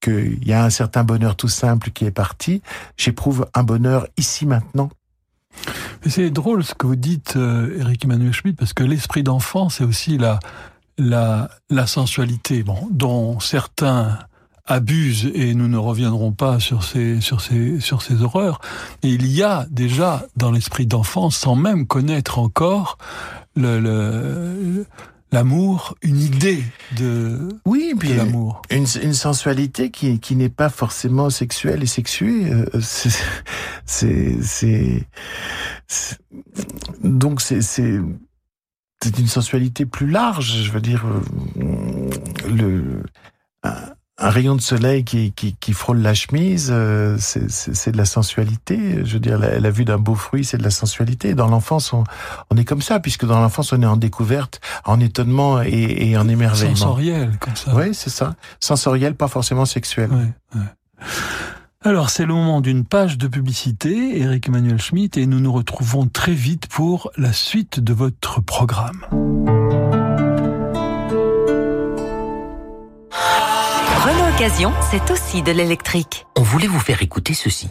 [0.00, 2.62] qu'il y a un certain bonheur tout simple qui est parti,
[2.96, 4.90] j'éprouve un bonheur ici maintenant.
[6.04, 9.68] Mais c'est drôle ce que vous dites, euh, Eric Emmanuel Schmitt, parce que l'esprit d'enfant,
[9.68, 10.38] c'est aussi la,
[10.96, 14.18] la, la sensualité, bon, dont certains
[14.66, 18.60] abusent et nous ne reviendrons pas sur ces sur ces sur ces horreurs.
[19.02, 22.96] Et il y a déjà dans l'esprit d'enfant, sans même connaître encore
[23.56, 24.86] le, le
[25.32, 26.62] l'amour, une idée
[26.96, 28.62] de, oui, puis l'amour.
[28.70, 32.50] Une, une, sensualité qui, qui n'est pas forcément sexuelle et sexuée.
[32.50, 32.66] Euh,
[33.86, 35.06] c'est, c'est,
[37.02, 38.00] donc c'est, c'est,
[39.02, 40.62] c'est une sensualité plus large.
[40.64, 42.10] Je veux dire, euh,
[42.48, 43.02] le,
[43.62, 43.92] un
[44.28, 49.04] rayon de soleil qui, qui, qui frôle la chemise, euh, c'est de la sensualité.
[49.04, 51.34] Je veux dire, la, la vue d'un beau fruit, c'est de la sensualité.
[51.34, 52.04] Dans l'enfance, on,
[52.50, 56.16] on, est comme ça, puisque dans l'enfance, on est en découverte, en étonnement et, et
[56.18, 56.76] en émerveillement.
[56.76, 57.74] Sensoriel, comme ça.
[57.74, 58.34] Oui, c'est ça.
[58.60, 60.10] Sensoriel, pas forcément sexuel.
[60.10, 60.66] Ouais, ouais.
[61.82, 66.06] Alors, c'est le moment d'une page de publicité, Eric Emmanuel Schmitt, et nous nous retrouvons
[66.06, 69.06] très vite pour la suite de votre programme.
[74.90, 76.26] C'est aussi de l'électrique.
[76.34, 77.68] On voulait vous faire écouter ceci?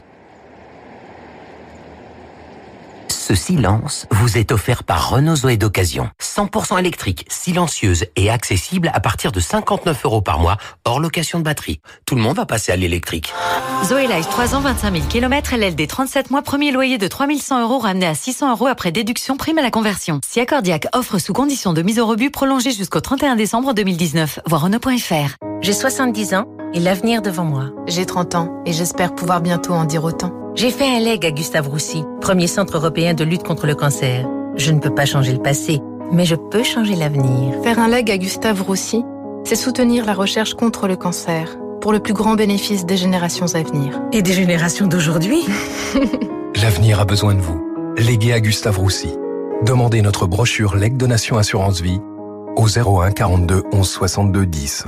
[3.30, 6.10] Ce silence vous est offert par Renault Zoé d'occasion.
[6.20, 11.44] 100% électrique, silencieuse et accessible à partir de 59 euros par mois, hors location de
[11.44, 11.80] batterie.
[12.08, 13.32] Tout le monde va passer à l'électrique.
[13.84, 17.78] Zoé Life, 3 ans, 25 000 km, LLD 37 mois, premier loyer de 3100 euros
[17.78, 20.22] ramené à 600 euros après déduction prime à la conversion.
[20.28, 24.40] Si Accordiac offre sous condition de mise au rebut prolongée jusqu'au 31 décembre 2019.
[24.48, 25.36] Voir Renault.fr.
[25.62, 27.66] J'ai 70 ans et l'avenir devant moi.
[27.86, 30.39] J'ai 30 ans et j'espère pouvoir bientôt en dire autant.
[30.56, 34.28] J'ai fait un leg à Gustave Roussy, premier centre européen de lutte contre le cancer.
[34.56, 35.80] Je ne peux pas changer le passé,
[36.12, 37.54] mais je peux changer l'avenir.
[37.64, 39.04] Faire un leg à Gustave Roussy,
[39.46, 43.64] c'est soutenir la recherche contre le cancer, pour le plus grand bénéfice des générations à
[43.64, 44.02] venir.
[44.12, 45.46] Et des générations d'aujourd'hui
[46.62, 47.64] L'avenir a besoin de vous.
[47.98, 49.16] Léguez à Gustave Roussy.
[49.66, 52.00] Demandez notre brochure Leg Donation Assurance Vie
[52.56, 54.86] au 01 42 11 62 10.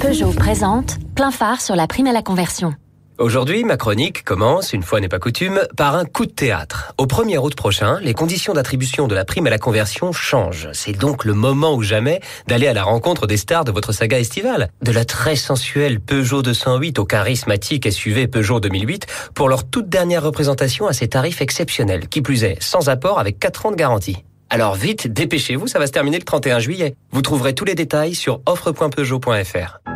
[0.00, 2.74] Peugeot présente plein phare sur la prime à la conversion.
[3.18, 6.92] Aujourd'hui, ma chronique commence, une fois n'est pas coutume, par un coup de théâtre.
[6.98, 10.68] Au 1er août prochain, les conditions d'attribution de la prime à la conversion changent.
[10.72, 14.18] C'est donc le moment ou jamais d'aller à la rencontre des stars de votre saga
[14.18, 14.68] estivale.
[14.82, 20.24] De la très sensuelle Peugeot 208 au charismatique SUV Peugeot 2008 pour leur toute dernière
[20.24, 22.08] représentation à ces tarifs exceptionnels.
[22.08, 24.24] Qui plus est, sans apport avec 4 ans de garantie.
[24.50, 26.96] Alors vite, dépêchez-vous, ça va se terminer le 31 juillet.
[27.12, 29.93] Vous trouverez tous les détails sur offre.peugeot.fr.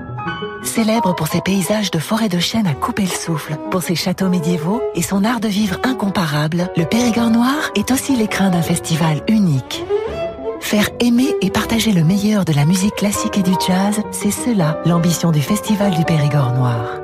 [0.69, 4.29] Célèbre pour ses paysages de forêt de chêne à couper le souffle, pour ses châteaux
[4.29, 9.23] médiévaux et son art de vivre incomparable, le Périgord noir est aussi l'écrin d'un festival
[9.29, 9.83] unique.
[10.61, 14.79] Faire aimer et partager le meilleur de la musique classique et du jazz, c'est cela
[14.85, 17.01] l'ambition du Festival du Périgord noir.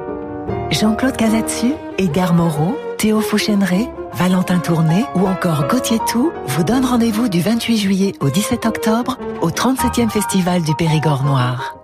[0.70, 7.28] Jean-Claude Casatsu, Edgar Moreau, Théo Fouchenré, Valentin Tourné ou encore Gauthier Tout vous donnent rendez-vous
[7.28, 11.83] du 28 juillet au 17 octobre au 37e Festival du Périgord noir.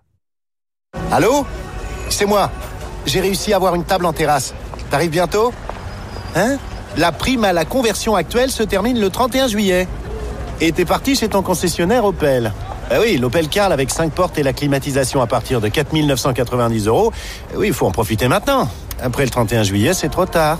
[1.11, 1.45] Allô?
[2.09, 2.49] C'est moi.
[3.05, 4.53] J'ai réussi à avoir une table en terrasse.
[4.89, 5.51] T'arrives bientôt?
[6.37, 6.57] Hein?
[6.95, 9.89] La prime à la conversion actuelle se termine le 31 juillet.
[10.61, 12.53] Et t'es parti chez ton concessionnaire Opel.
[12.89, 17.11] Ah oui, l'Opel Carl avec 5 portes et la climatisation à partir de 4990 euros.
[17.55, 18.69] Oui, il faut en profiter maintenant.
[19.01, 20.59] Après le 31 juillet, c'est trop tard.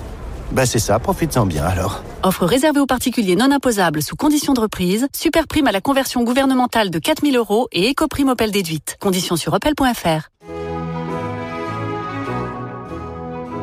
[0.51, 2.03] Bah c'est ça, profites-en bien alors.
[2.23, 6.23] Offre réservée aux particuliers non imposables sous conditions de reprise, super prime à la conversion
[6.23, 8.97] gouvernementale de 4000 euros et éco-prime Opel déduite.
[8.99, 10.29] Conditions sur opel.fr.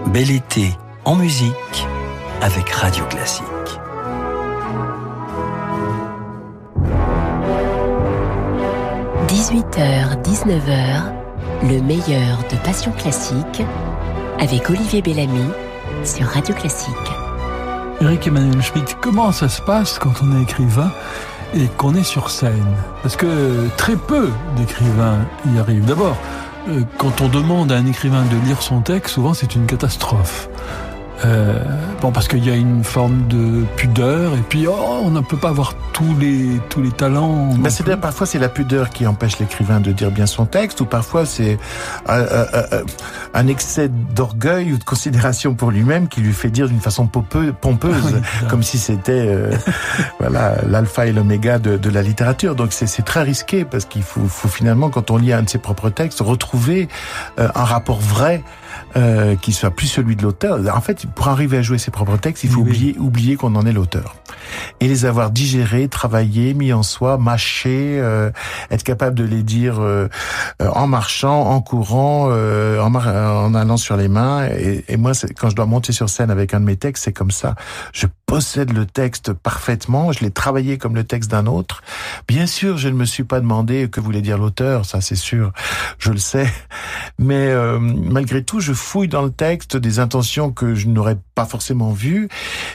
[0.08, 0.72] Bel été
[1.04, 1.52] en musique
[2.40, 3.44] avec Radio Classique.–
[9.28, 11.12] 18h, 19h,
[11.62, 13.62] le meilleur de Passion Classique
[14.40, 15.50] avec Olivier Bellamy
[16.02, 17.27] sur Radio Classique.
[18.00, 20.92] Eric Emmanuel Schmitt, comment ça se passe quand on est écrivain
[21.52, 22.76] et qu'on est sur scène?
[23.02, 25.18] Parce que très peu d'écrivains
[25.52, 25.84] y arrivent.
[25.84, 26.16] D'abord,
[26.68, 30.48] euh, quand on demande à un écrivain de lire son texte, souvent c'est une catastrophe.
[31.24, 31.58] Euh,
[32.00, 35.36] bon, parce qu'il y a une forme de pudeur, et puis oh, on ne peut
[35.36, 37.54] pas avoir tous les tous les talents.
[37.54, 40.84] Ben c'est parfois c'est la pudeur qui empêche l'écrivain de dire bien son texte, ou
[40.84, 41.58] parfois c'est
[42.08, 42.84] euh, euh,
[43.34, 47.52] un excès d'orgueil ou de considération pour lui-même qui lui fait dire d'une façon pompeuse,
[47.60, 49.28] pompeuse comme si c'était
[50.20, 52.54] voilà l'alpha et l'oméga de, de, la littérature.
[52.54, 55.58] Donc c'est très risqué parce qu'il faut, faut, finalement, quand on lit un de ses
[55.58, 56.88] propres textes, retrouver
[57.38, 58.44] un rapport vrai
[58.96, 60.58] euh, qui soit plus celui de l'auteur.
[60.74, 63.54] En fait, pour arriver à jouer ses propres textes, il faut oui, oublier, oublier qu'on
[63.54, 64.16] en est l'auteur.
[64.80, 68.30] Et les avoir digérés, travaillés, mis en soi, mâchés, euh,
[68.70, 70.08] être capable de les dire euh,
[70.60, 74.46] en marchant, en courant, euh, en, en, allant sur les mains.
[74.46, 77.12] Et, et moi, quand je dois monter sur scène avec un de mes textes, c'est
[77.12, 77.54] comme ça.
[77.92, 81.82] Je possède le texte parfaitement, je l'ai travaillé comme le texte d'un autre.
[82.28, 85.52] Bien sûr, je ne me suis pas demandé que voulait dire l'auteur, ça c'est sûr,
[85.98, 86.46] je le sais.
[87.18, 91.44] Mais euh, malgré tout, je fouille dans le texte des intentions que je n'aurais pas
[91.46, 92.28] forcément vues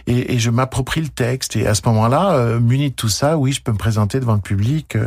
[0.07, 1.57] et, et je m'approprie le texte.
[1.57, 4.35] Et à ce moment-là, euh, muni de tout ça, oui, je peux me présenter devant
[4.35, 4.97] le public.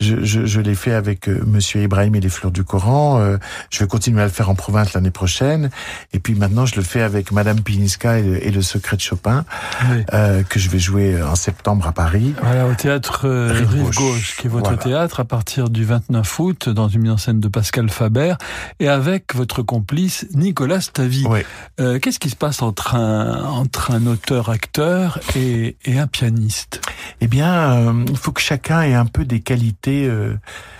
[0.00, 3.18] Je, je, je l'ai fait avec euh, Monsieur Ibrahim et les fleurs du Coran.
[3.20, 3.36] Euh,
[3.70, 5.68] je vais continuer à le faire en province l'année prochaine.
[6.14, 9.02] Et puis maintenant, je le fais avec Madame Piniska et le, et le secret de
[9.02, 9.44] Chopin
[9.90, 10.04] oui.
[10.14, 12.34] euh, que je vais jouer en septembre à Paris.
[12.42, 14.82] Voilà, au théâtre euh, Rive, Rive Gauche, Gauche, qui est votre voilà.
[14.82, 18.34] théâtre, à partir du 29 août, dans une mise en scène de Pascal Faber,
[18.80, 21.24] et avec votre complice Nicolas Stavi.
[21.28, 21.40] Oui.
[21.80, 26.80] Euh, Qu'est-ce qui se passe entre un, entre un auteur-acteur et, et, un pianiste
[27.20, 30.34] Eh bien, euh, il faut que chacun ait un peu des qualités euh,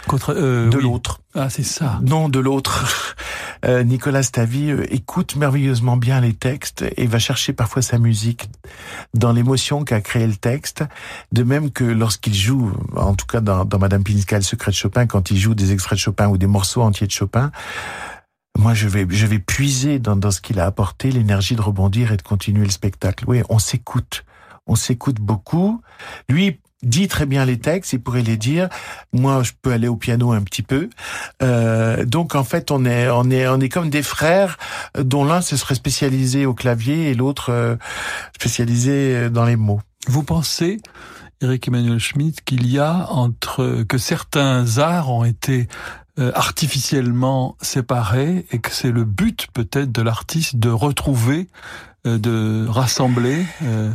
[0.06, 0.82] Contre, de oui.
[0.82, 1.20] l'autre.
[1.34, 1.98] Ah, c'est ça.
[2.02, 3.14] Non, de l'autre.
[3.64, 8.50] Euh, Nicolas Stavi euh, écoute merveilleusement bien les textes et va chercher parfois sa musique
[9.14, 10.84] dans l'émotion qu'a créé le texte.
[11.32, 14.76] De même que lorsqu'il joue, en tout cas dans, dans Madame Pinska, le secret de
[14.76, 17.50] Chopin, quand il joue des extraits de Chopin ou des morceaux entiers de Chopin,
[18.58, 22.12] moi, je vais, je vais puiser dans, dans ce qu'il a apporté l'énergie de rebondir
[22.12, 23.24] et de continuer le spectacle.
[23.26, 24.24] Oui, on s'écoute.
[24.66, 25.80] On s'écoute beaucoup.
[26.28, 28.68] Lui, dit très bien les textes, il pourrait les dire.
[29.12, 30.88] Moi, je peux aller au piano un petit peu.
[31.42, 34.58] Euh, donc, en fait, on est, on est, on est comme des frères
[34.98, 37.76] dont l'un se serait spécialisé au clavier et l'autre euh,
[38.34, 39.80] spécialisé dans les mots.
[40.08, 40.80] Vous pensez,
[41.40, 45.68] Eric Emmanuel Schmitt, qu'il y a entre que certains arts ont été
[46.18, 51.46] euh, artificiellement séparés et que c'est le but peut-être de l'artiste de retrouver,
[52.06, 53.44] euh, de rassembler.
[53.62, 53.92] Euh,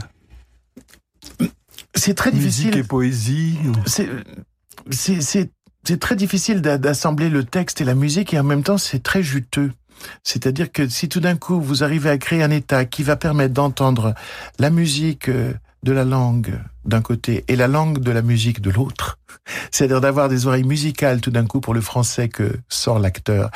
[1.95, 2.67] c'est très difficile.
[2.67, 3.57] Musique et poésie.
[3.87, 4.07] C'est
[5.83, 9.23] c'est très difficile d'assembler le texte et la musique et en même temps c'est très
[9.23, 9.71] juteux.
[10.23, 13.55] C'est-à-dire que si tout d'un coup vous arrivez à créer un état qui va permettre
[13.55, 14.13] d'entendre
[14.59, 19.19] la musique de la langue d'un côté et la langue de la musique de l'autre,
[19.71, 23.49] c'est-à-dire d'avoir des oreilles musicales tout d'un coup pour le français que sort l'acteur.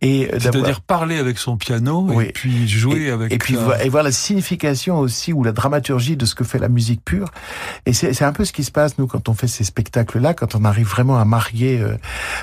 [0.00, 3.32] Et c'est-à-dire parler avec son piano et puis jouer avec.
[3.32, 6.68] Et puis et voir la signification aussi ou la dramaturgie de ce que fait la
[6.68, 7.30] musique pure.
[7.86, 10.54] Et c'est un peu ce qui se passe nous quand on fait ces spectacles-là, quand
[10.54, 11.96] on arrive vraiment à marier euh,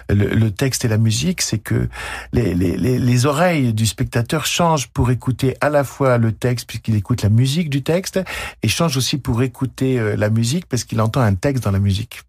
[0.09, 1.87] le, texte et la musique, c'est que
[2.33, 6.67] les, les, les, les, oreilles du spectateur changent pour écouter à la fois le texte
[6.67, 8.19] puisqu'il écoute la musique du texte
[8.63, 11.79] et changent aussi pour écouter euh, la musique parce qu'il entend un texte dans la
[11.79, 12.21] musique.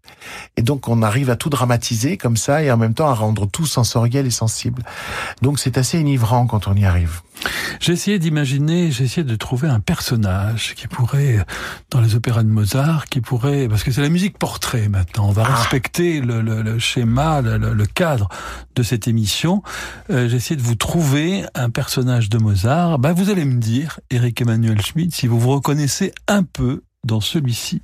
[0.57, 3.45] Et donc on arrive à tout dramatiser comme ça et en même temps à rendre
[3.47, 4.83] tout sensoriel et sensible.
[5.41, 7.21] Donc c'est assez enivrant quand on y arrive.
[7.79, 11.43] J'ai essayé d'imaginer, j'ai essayé de trouver un personnage qui pourrait,
[11.89, 15.31] dans les opéras de Mozart, qui pourrait, parce que c'est la musique portrait maintenant, on
[15.31, 15.55] va ah.
[15.55, 18.29] respecter le, le, le schéma, le, le, cadre
[18.75, 19.63] de cette émission.
[20.09, 22.99] Euh, j'ai essayé de vous trouver un personnage de Mozart.
[22.99, 27.21] Ben, vous allez me dire, Eric Emmanuel Schmidt, si vous vous reconnaissez un peu dans
[27.21, 27.81] celui-ci.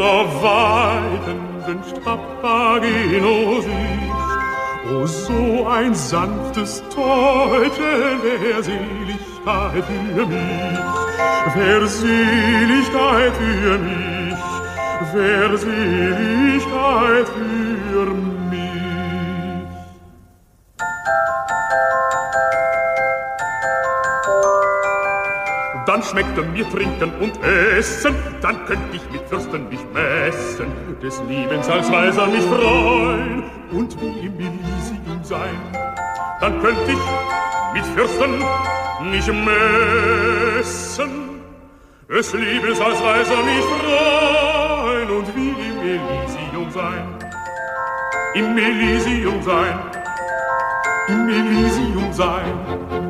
[0.00, 4.10] Weiden wünscht Papageno sich.
[4.92, 10.78] O, so ein sanftes Täubchen der Seligkeit für mich,
[11.54, 14.38] wer Seligkeit für mich,
[15.12, 18.29] wer Seligkeit für mich.
[26.00, 30.68] Dann schmeckte mir Trinken und Essen, dann könnt ich mit Fürsten mich messen,
[31.02, 35.60] des Liebens als Weiser mich freuen und wie im Elysium sein.
[36.40, 36.98] Dann könnt ich
[37.74, 38.38] mit Fürsten
[39.10, 41.10] mich messen,
[42.08, 47.08] des Liebens als Weiser mich freuen und wie im Elysium sein.
[48.34, 49.78] Im Elysium sein,
[51.08, 53.09] im Elysium sein.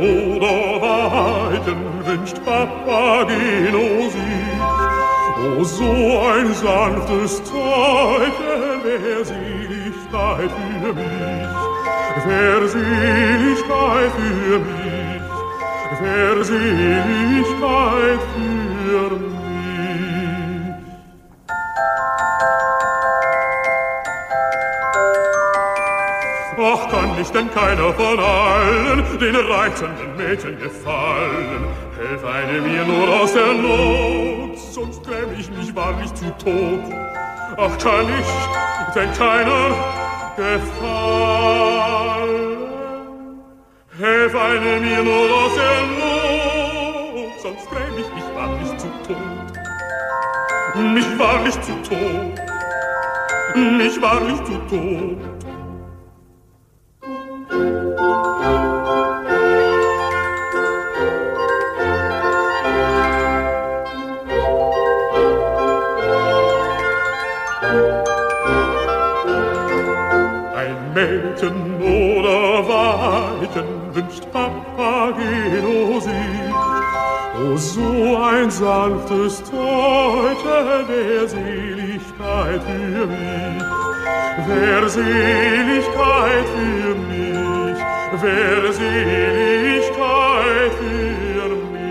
[0.00, 4.50] Oder Weiden wünscht Papageno sich.
[5.40, 10.50] O, so ein sanftes Zeichen der Seligkeit
[10.82, 11.48] für mich,
[12.26, 15.22] der Seligkeit für mich,
[16.02, 19.29] der Seligkeit für mich.
[27.20, 31.66] Ich denn keiner von allen den reizenden Mädchen gefallen?
[31.98, 36.80] Helf eine mir nur aus der Not, sonst gräm ich mich wahrlich zu Tod.
[37.56, 39.74] Ach, kann ich denn keiner
[40.36, 41.10] gefallen?
[43.98, 49.18] Helf eine mir nur aus der Not, sonst gräm ich mich wahrlich zu Tod.
[50.94, 52.40] Mich wahrlich zu Tod,
[53.54, 55.39] mich wahrlich zu Tod.
[70.94, 76.12] Mädchen oder Weibchen wünscht Papageno sich.
[77.42, 83.64] O so ein sanftes Täuschen der Seligkeit für mich,
[84.46, 87.29] der Seligkeit für mich
[88.22, 89.92] wer Seligkeit
[90.78, 91.90] für mich.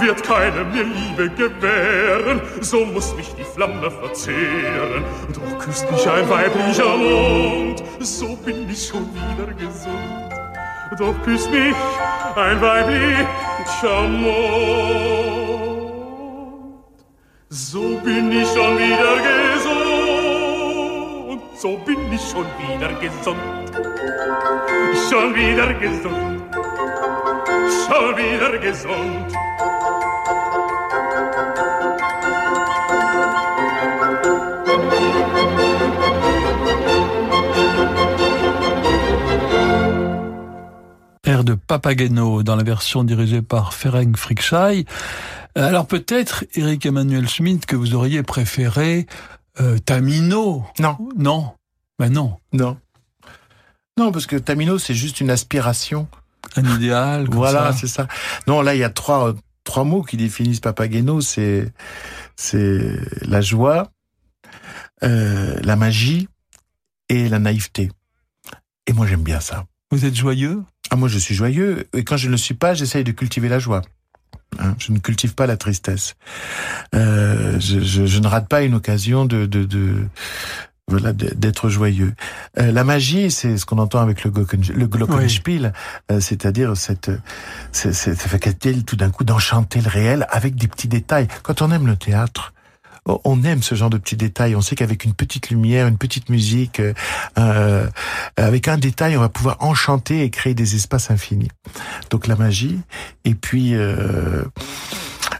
[0.00, 5.04] Wird keine mir Liebe gewähren, so muss mich die Flamme verzehren.
[5.34, 10.32] Doch küsst mich ein weiblicher Mund, so bin ich schon wieder gesund.
[10.98, 11.74] Doch küsst mich
[12.36, 15.47] ein weiblicher Mund,
[17.50, 19.16] so bin ich schon wieder
[19.56, 19.78] gesund.
[21.56, 23.40] So bin ich schon wieder gesund.
[25.08, 26.42] Schon wieder gesund.
[27.86, 29.32] Schon wieder gesund.
[41.36, 44.86] De Papageno dans la version dirigée par Ferenc Frickschei.
[45.54, 49.06] Alors peut-être, Eric Emmanuel Schmidt, que vous auriez préféré
[49.60, 50.64] euh, Tamino.
[50.78, 50.96] Non.
[51.16, 51.52] Non.
[51.98, 52.38] Ben non.
[52.52, 52.78] Non.
[53.98, 56.08] Non, parce que Tamino, c'est juste une aspiration.
[56.56, 57.26] Un idéal.
[57.26, 58.08] Comme voilà, c'est ça.
[58.46, 61.20] Non, là, il y a trois, trois mots qui définissent Papageno.
[61.20, 61.70] C'est,
[62.36, 63.90] c'est la joie,
[65.02, 66.28] euh, la magie
[67.10, 67.90] et la naïveté.
[68.86, 69.66] Et moi, j'aime bien ça.
[69.90, 70.62] Vous êtes joyeux?
[70.90, 71.86] Ah, moi, je suis joyeux.
[71.92, 73.82] Et quand je ne le suis pas, j'essaye de cultiver la joie.
[74.58, 76.16] Hein, je ne cultive pas la tristesse.
[76.94, 80.06] Euh, je, je, je, ne rate pas une occasion de, de, de
[80.88, 82.14] voilà d'être joyeux.
[82.58, 86.16] Euh, la magie, c'est ce qu'on entend avec le, le Glockenspiel, oui.
[86.16, 87.10] euh, c'est-à-dire cette,
[87.72, 91.28] cette, cette faculté tout d'un coup d'enchanter le réel avec des petits détails.
[91.42, 92.54] Quand on aime le théâtre,
[93.24, 94.54] on aime ce genre de petits détails.
[94.56, 96.80] On sait qu'avec une petite lumière, une petite musique,
[97.38, 97.88] euh,
[98.36, 101.50] avec un détail, on va pouvoir enchanter et créer des espaces infinis.
[102.10, 102.78] Donc la magie
[103.24, 104.44] et puis euh,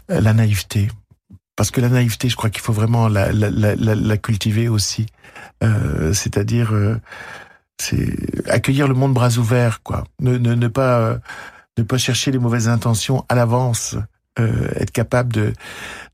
[0.07, 0.89] la naïveté.
[1.55, 5.07] Parce que la naïveté, je crois qu'il faut vraiment la, la, la, la cultiver aussi.
[5.63, 6.71] Euh, C'est-à-dire,
[7.81, 8.15] c'est
[8.49, 10.05] accueillir le monde bras ouverts, quoi.
[10.21, 11.19] Ne, ne, ne pas
[11.77, 13.95] ne pas chercher les mauvaises intentions à l'avance.
[14.39, 15.53] Euh, être capable de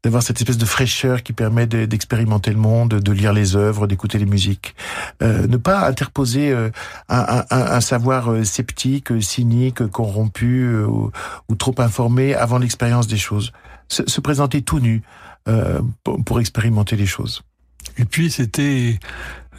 [0.03, 3.87] d'avoir cette espèce de fraîcheur qui permet d'expérimenter de, le monde, de lire les œuvres,
[3.87, 4.75] d'écouter les musiques.
[5.23, 6.69] Euh, ne pas interposer euh,
[7.09, 11.11] un, savoir sceptique, cynique, corrompu ou,
[11.57, 13.51] trop informé avant l'expérience des choses.
[13.87, 15.01] Se, se, présenter tout nu
[16.03, 17.41] pour expérimenter les choses.
[17.97, 18.99] Et puis c'était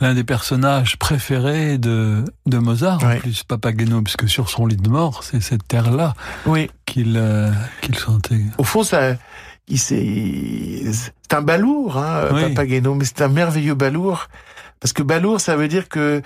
[0.00, 3.14] l'un des personnages préférés de, de Mozart, oui.
[3.14, 6.14] en plus, Papageno, puisque sur son lit de mort, c'est cette terre-là
[6.46, 6.70] oui.
[6.84, 8.40] qu'il euh, qu'il sentait.
[8.58, 9.16] Au fond, ça,
[9.68, 10.84] il c'est
[11.32, 12.42] un balourd, hein, oui.
[12.42, 14.28] Papageno, mais c'est un merveilleux balourd.
[14.80, 16.22] Parce que balourd, ça veut dire que,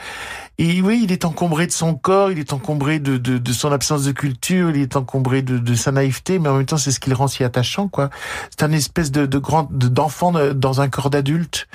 [0.62, 3.72] et oui, il est encombré de son corps, il est encombré de, de, de son
[3.72, 6.92] absence de culture, il est encombré de, de sa naïveté, mais en même temps, c'est
[6.92, 8.10] ce qui le rend si attachant, quoi.
[8.50, 11.66] C'est un espèce de, de grand, d'enfant dans un corps d'adulte.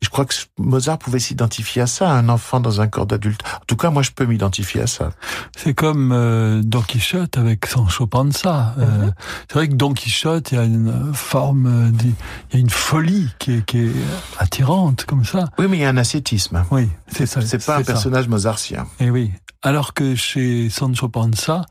[0.00, 3.42] Je crois que Mozart pouvait s'identifier à ça, un enfant dans un corps d'adulte.
[3.56, 5.10] En tout cas, moi, je peux m'identifier à ça.
[5.54, 8.74] C'est comme euh, Don Quichotte avec Sancho Panza.
[8.78, 8.88] Mm -hmm.
[8.88, 9.10] euh,
[9.48, 13.28] c'est vrai que Don Quichotte, il y a une forme, il y a une folie
[13.38, 13.92] qui est, qui est
[14.38, 15.50] attirante, comme ça.
[15.58, 16.64] Oui, mais il y a un ascétisme.
[16.70, 17.42] Oui, c'est ça.
[17.42, 18.29] C'est pas un personnage.
[18.30, 18.86] Mozartien.
[18.98, 19.30] Et oui.
[19.62, 21.66] Alors que chez Sancho Panza,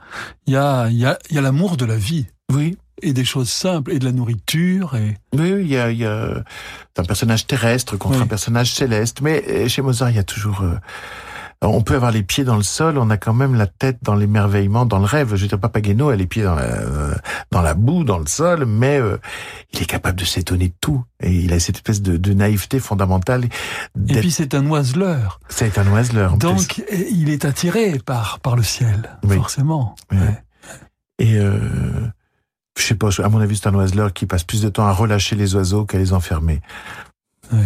[0.45, 2.27] il y a, y a, y a l'amour de la vie.
[2.51, 6.05] Oui et des choses simples et de la nourriture et oui il y a, y
[6.05, 6.43] a
[6.97, 8.23] un personnage terrestre contre oui.
[8.23, 10.75] un personnage céleste mais chez Mozart il y a toujours euh,
[11.61, 14.15] on peut avoir les pieds dans le sol, on a quand même la tête dans
[14.15, 15.35] l'émerveillement, dans le rêve.
[15.35, 16.67] Je veux dire, Papageno a les pieds dans la,
[17.51, 19.17] dans la boue, dans le sol, mais euh,
[19.73, 21.03] il est capable de s'étonner de tout.
[21.21, 23.45] Et il a cette espèce de, de naïveté fondamentale.
[24.07, 25.41] Et puis c'est un oiseleur.
[25.49, 26.37] C'est un oiseleur.
[26.37, 26.85] Donc plus.
[27.11, 29.35] il est attiré par par le ciel, oui.
[29.35, 29.95] forcément.
[30.11, 30.17] Oui.
[30.17, 30.43] Ouais.
[31.19, 31.59] Et euh,
[32.77, 34.93] je sais pas, à mon avis, c'est un oiseleur qui passe plus de temps à
[34.93, 36.61] relâcher les oiseaux qu'à les enfermer.
[37.51, 37.65] Oui.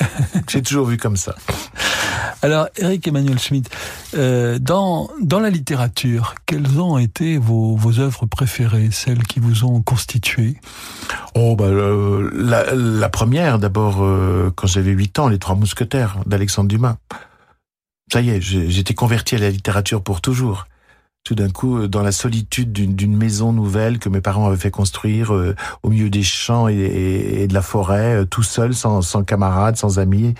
[0.48, 1.34] J'ai toujours vu comme ça.
[2.44, 3.70] Alors, Eric Emmanuel Schmitt,
[4.14, 9.64] euh, dans, dans la littérature, quelles ont été vos, vos œuvres préférées, celles qui vous
[9.64, 10.56] ont constitué?
[11.36, 16.18] Oh, bah, euh, la, la, première, d'abord, euh, quand j'avais 8 ans, Les Trois Mousquetaires
[16.26, 16.96] d'Alexandre Dumas.
[18.12, 20.66] Ça y est, j'étais converti à la littérature pour toujours
[21.24, 25.32] tout d'un coup dans la solitude d'une maison nouvelle que mes parents avaient fait construire
[25.32, 29.02] euh, au milieu des champs et, et, et de la forêt, euh, tout seul, sans,
[29.02, 30.34] sans camarades, sans amis.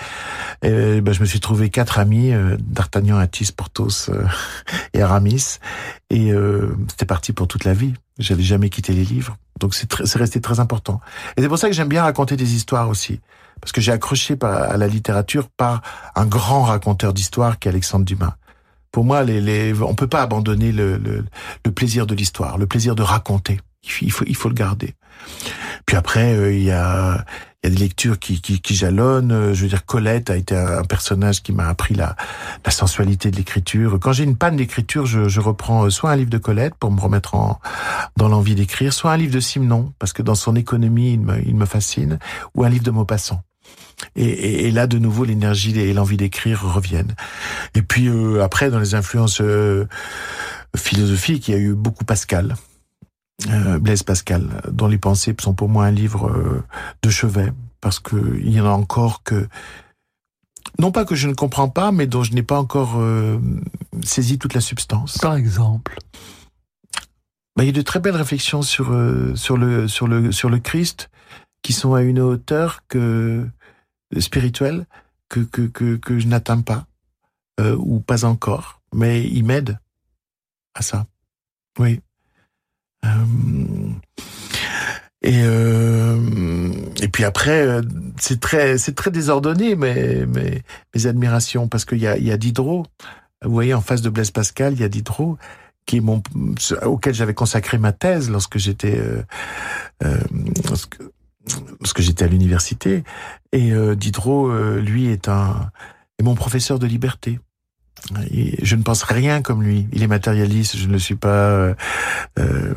[0.63, 4.11] Et, ben, je me suis trouvé quatre amis, euh, D'Artagnan, Athis, Porthos
[4.95, 5.59] et Aramis.
[6.11, 6.33] Et
[6.91, 7.95] c'était parti pour toute la vie.
[8.19, 9.39] J'avais jamais quitté les livres.
[9.59, 11.01] Donc c'est resté très important.
[11.37, 13.21] Et c'est pour ça que j'aime bien raconter des histoires aussi.
[13.63, 15.81] Parce que j'ai accroché à la littérature par
[16.15, 18.37] un grand raconteur d'histoire qui est Alexandre Dumas
[18.93, 21.25] pour moi, les, les, on peut pas abandonner le, le,
[21.65, 23.59] le plaisir de l'histoire, le plaisir de raconter.
[24.01, 24.95] Il faut, il faut le garder.
[25.87, 27.25] Puis après, euh, il y a,
[27.65, 29.53] y a des lectures qui, qui, qui jalonnent.
[29.53, 32.15] Je veux dire, Colette a été un personnage qui m'a appris la,
[32.65, 33.99] la sensualité de l'écriture.
[34.01, 37.01] Quand j'ai une panne d'écriture, je, je reprends soit un livre de Colette pour me
[37.01, 37.61] remettre en,
[38.17, 41.41] dans l'envie d'écrire, soit un livre de Simon parce que dans son économie, il me,
[41.45, 42.19] il me fascine,
[42.55, 43.43] ou un livre de Maupassant.
[44.17, 47.15] Et, et, et, là, de nouveau, l'énergie et l'envie d'écrire reviennent.
[47.75, 49.87] Et puis euh, après, dans les influences euh,
[50.77, 52.57] philosophiques, il y a eu beaucoup Pascal,
[53.49, 56.63] euh, Blaise Pascal, dont les pensées sont pour moi un livre euh,
[57.03, 59.49] de chevet, parce que il y en a encore que
[60.79, 63.39] non pas que je ne comprends pas, mais dont je n'ai pas encore euh,
[64.05, 65.19] saisi toute la substance.
[65.19, 65.99] Par exemple.
[67.57, 68.97] Ben, il y a de très belles réflexions sur
[69.35, 71.11] sur le sur le sur le Christ
[71.63, 73.47] qui sont à une hauteur que
[74.21, 74.87] spirituel
[75.29, 76.87] que, que, que, que je n'atteins pas,
[77.61, 79.79] euh, ou pas encore, mais il m'aide
[80.75, 81.07] à ça.
[81.79, 82.01] Oui.
[83.05, 83.09] Euh,
[85.23, 87.81] et euh, et puis après,
[88.19, 90.27] c'est très désordonné, mais
[90.95, 92.87] mes admirations parce qu'il y a y a Diderot.
[93.45, 95.39] Vous voyez, en face de Blaise Pascal, il y a Diderot
[95.87, 96.23] qui est mon
[96.83, 99.01] auquel j'avais consacré ma thèse lorsque j'étais
[101.81, 103.05] lorsque j'étais à l'université.
[103.53, 105.71] Et euh, Diderot, euh, lui, est un
[106.19, 107.41] est mon professeur de liberté.
[108.31, 109.87] Et je ne pense rien comme lui.
[109.93, 111.51] Il est matérialiste, je ne le suis pas.
[111.51, 111.75] Euh,
[112.39, 112.75] euh,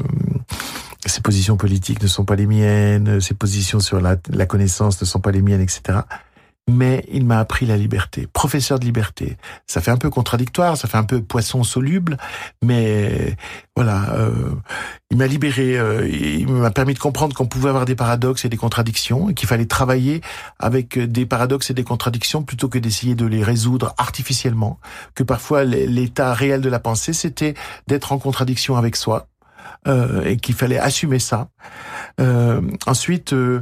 [1.06, 5.06] ses positions politiques ne sont pas les miennes, ses positions sur la, la connaissance ne
[5.06, 6.00] sont pas les miennes, etc.
[6.68, 9.38] Mais il m'a appris la liberté, professeur de liberté.
[9.68, 12.18] Ça fait un peu contradictoire, ça fait un peu poisson soluble,
[12.64, 13.36] mais
[13.76, 14.52] voilà, euh,
[15.12, 18.50] il m'a libéré, euh, il m'a permis de comprendre qu'on pouvait avoir des paradoxes et
[18.50, 20.22] des contradictions, et qu'il fallait travailler
[20.58, 24.80] avec des paradoxes et des contradictions plutôt que d'essayer de les résoudre artificiellement.
[25.14, 27.54] Que parfois l'état réel de la pensée, c'était
[27.88, 29.28] d'être en contradiction avec soi,
[29.88, 31.50] euh, et qu'il fallait assumer ça.
[32.20, 33.62] Euh, ensuite, euh,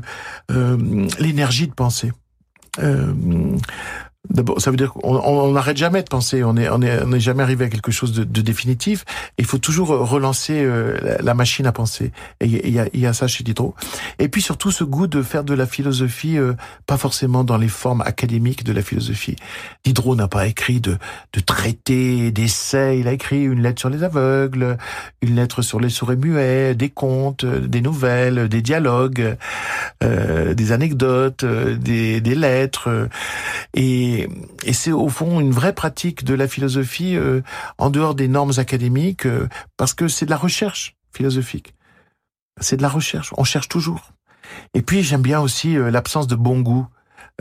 [0.52, 2.14] euh l'énergie de penser.
[2.80, 3.58] Euh,
[4.30, 6.46] D'abord, ça veut dire qu'on n'arrête jamais de penser.
[6.46, 9.04] On est, on est, on n'est jamais arrivé à quelque chose de, de définitif.
[9.38, 12.14] il faut toujours relancer euh, la, machine à penser.
[12.40, 13.76] Et il y a, y a ça chez Diderot.
[14.20, 16.54] Et puis surtout ce goût de faire de la philosophie, euh,
[16.88, 19.36] pas forcément dans les formes académiques de la philosophie.
[19.84, 20.98] Diderot n'a pas écrit de,
[21.34, 22.98] de traités, d'essais.
[23.00, 24.78] Il a écrit une lettre sur les aveugles,
[25.22, 29.36] une lettre sur les sourds et muets, des contes, des nouvelles, des dialogues,
[30.02, 33.10] euh, des anecdotes, des, des lettres.
[33.74, 37.42] Et et, c'est au fond une vraie pratique de la philosophie euh,
[37.78, 39.48] en dehors des normes académiques, euh,
[39.78, 41.74] parce que c'est de la recherche philosophique.
[42.60, 44.12] C'est de la recherche, on cherche toujours.
[44.74, 46.88] Et puis j'aime bien aussi euh, l'absence de bon goût.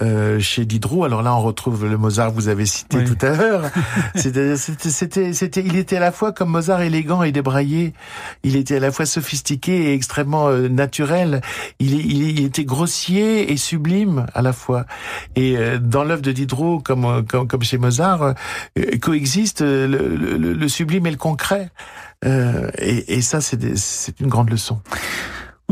[0.01, 1.05] Euh, chez Diderot.
[1.05, 3.05] Alors là, on retrouve le Mozart que vous avez cité oui.
[3.05, 3.71] tout à l'heure.
[4.15, 7.93] c'était, c'était, c'était, il était à la fois comme Mozart élégant et débraillé.
[8.43, 11.43] Il était à la fois sophistiqué et extrêmement euh, naturel.
[11.79, 14.87] Il, il, il, était grossier et sublime à la fois.
[15.37, 20.37] Et euh, dans l'œuvre de Diderot, comme, comme, comme chez Mozart, euh, coexiste le, le,
[20.55, 21.69] le, sublime et le concret.
[22.25, 24.81] Et, et, ça, c'est, c'est une grande leçon.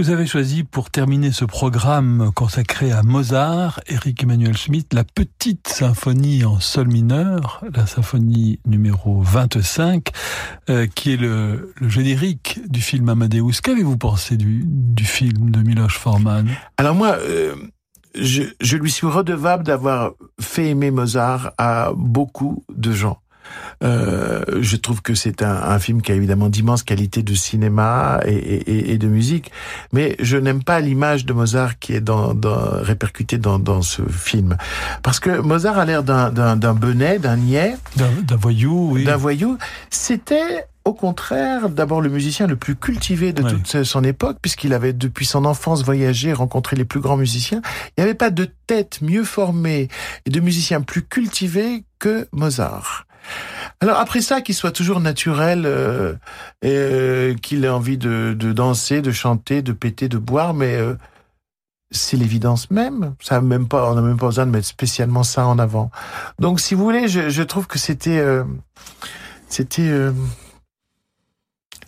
[0.01, 5.69] Vous avez choisi pour terminer ce programme consacré à Mozart, Eric Emmanuel Schmitt, la petite
[5.69, 10.09] symphonie en sol mineur, la symphonie numéro 25,
[10.71, 13.61] euh, qui est le, le, générique du film Amadeus.
[13.63, 16.49] Qu'avez-vous pensé du, du, film de Miloš Forman?
[16.79, 17.55] Alors moi, euh,
[18.15, 23.19] je, je lui suis redevable d'avoir fait aimer Mozart à beaucoup de gens.
[23.83, 28.21] Euh, je trouve que c'est un, un, film qui a évidemment d'immenses qualités de cinéma
[28.27, 29.51] et, et, et, de musique,
[29.93, 34.03] mais je n'aime pas l'image de Mozart qui est dans, dans, répercutée dans, dans ce
[34.03, 34.57] film.
[35.03, 37.77] Parce que Mozart a l'air d'un benet, d'un niais.
[37.97, 39.05] D'un voyou, oui.
[39.05, 39.59] D'un voyou.
[39.91, 44.95] C'était au contraire, d'abord le musicien le plus cultivé de toute son époque, puisqu'il avait
[44.95, 47.61] depuis son enfance voyagé, rencontré les plus grands musiciens.
[47.65, 49.89] Il n'y avait pas de tête mieux formée
[50.25, 53.07] et de musicien plus cultivé que Mozart.
[53.81, 56.15] Alors après ça, qu'il soit toujours naturel, euh,
[56.65, 60.95] euh, qu'il ait envie de, danser, de chanter, de péter, de boire, mais euh,
[61.91, 63.15] c'est l'évidence même.
[63.21, 65.91] Ça même pas, on n'a même pas besoin de mettre spécialement ça en avant.
[66.39, 68.23] Donc, si vous voulez, je, je trouve que c'était,
[69.49, 69.91] c'était.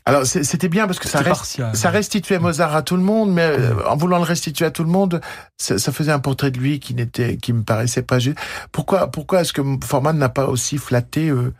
[0.04, 3.42] Alors c'était bien parce que ça, rest, ça restituait Mozart à tout le monde, mais
[3.42, 5.20] euh, en voulant le restituer à tout le monde,
[5.58, 8.36] ça, ça faisait un portrait de lui qui n'était, qui me paraissait pas juste.
[8.72, 11.54] Pourquoi, pourquoi est-ce que Forman n'a pas aussi flatté euh,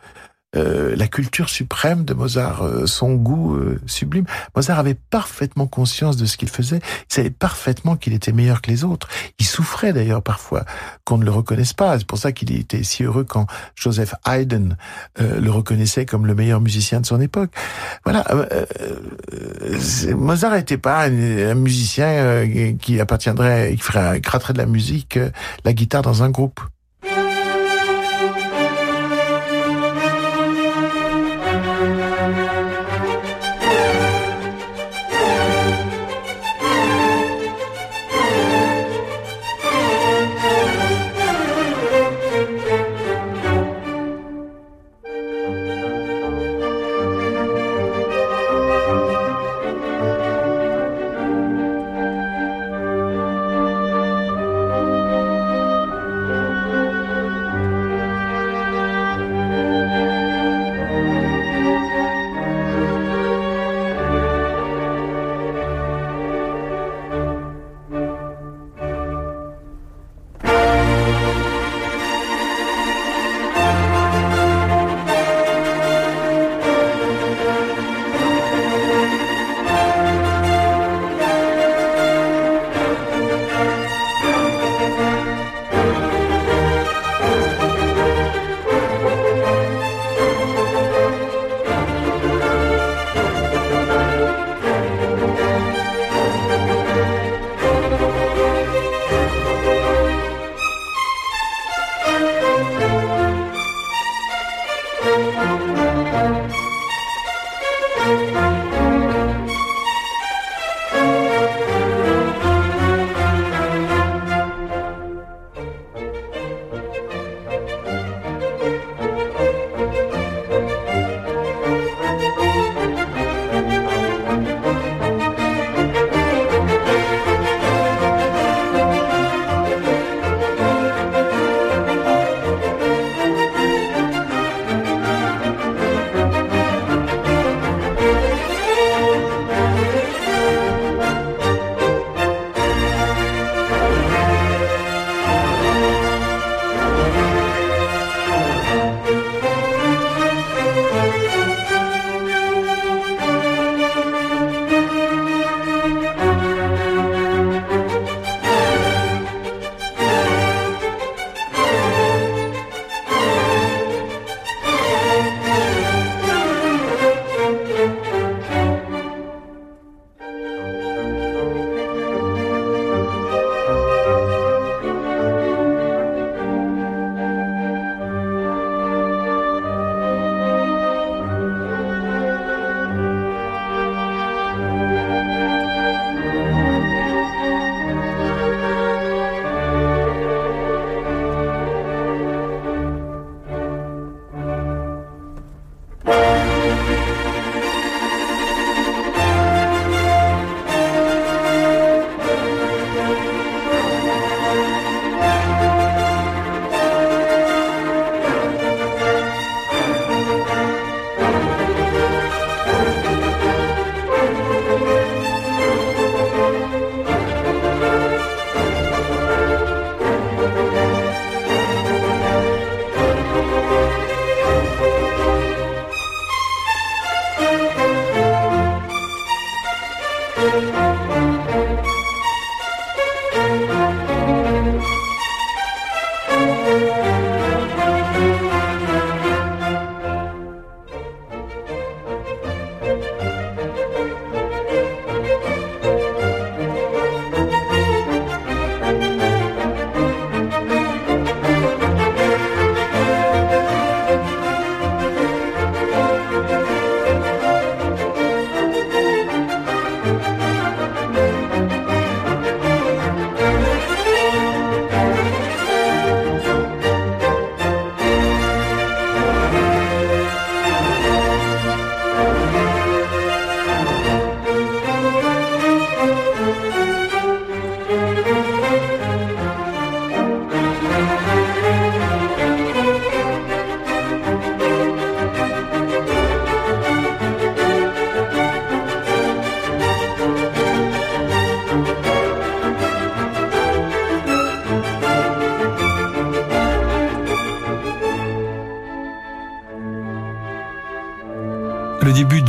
[0.55, 4.25] euh, la culture suprême de Mozart, euh, son goût euh, sublime.
[4.55, 6.79] Mozart avait parfaitement conscience de ce qu'il faisait.
[7.09, 9.07] Il savait parfaitement qu'il était meilleur que les autres.
[9.39, 10.65] Il souffrait d'ailleurs parfois
[11.05, 11.97] qu'on ne le reconnaisse pas.
[11.97, 14.75] C'est pour ça qu'il était si heureux quand Joseph Haydn
[15.19, 17.51] euh, le reconnaissait comme le meilleur musicien de son époque.
[18.03, 18.23] Voilà.
[18.31, 18.65] Euh,
[20.15, 22.47] Mozart n'était pas un, musicien
[22.79, 25.19] qui appartiendrait, qui ferait, gratterait de la musique,
[25.65, 26.59] la guitare dans un groupe.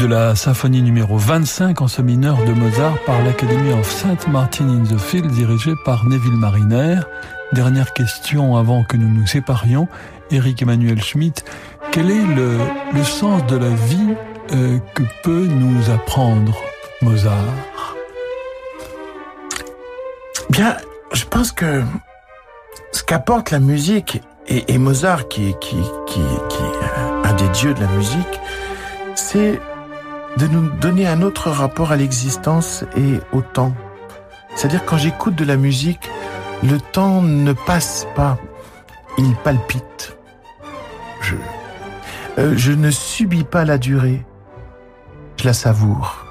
[0.06, 4.28] La symphonie numéro 25 en ce mineur de Mozart par l'Academy of St.
[4.28, 7.00] Martin in the Field dirigée par Neville Mariner.
[7.52, 9.88] Dernière question avant que nous nous séparions.
[10.30, 11.44] Eric Emmanuel Schmitt,
[11.90, 12.58] quel est le,
[12.92, 14.14] le sens de la vie
[14.52, 16.56] euh, que peut nous apprendre
[17.00, 17.34] Mozart?
[20.50, 20.76] Bien,
[21.12, 21.82] je pense que
[22.92, 25.76] ce qu'apporte la musique et, et Mozart qui, qui,
[26.06, 28.40] qui, qui est un des dieux de la musique,
[29.14, 29.60] c'est
[30.36, 33.74] de nous donner un autre rapport à l'existence et au temps.
[34.56, 36.10] C'est-à-dire quand j'écoute de la musique,
[36.62, 38.38] le temps ne passe pas,
[39.18, 40.16] il palpite.
[41.20, 41.34] Je,
[42.38, 44.24] euh, je ne subis pas la durée,
[45.36, 46.24] je la savoure.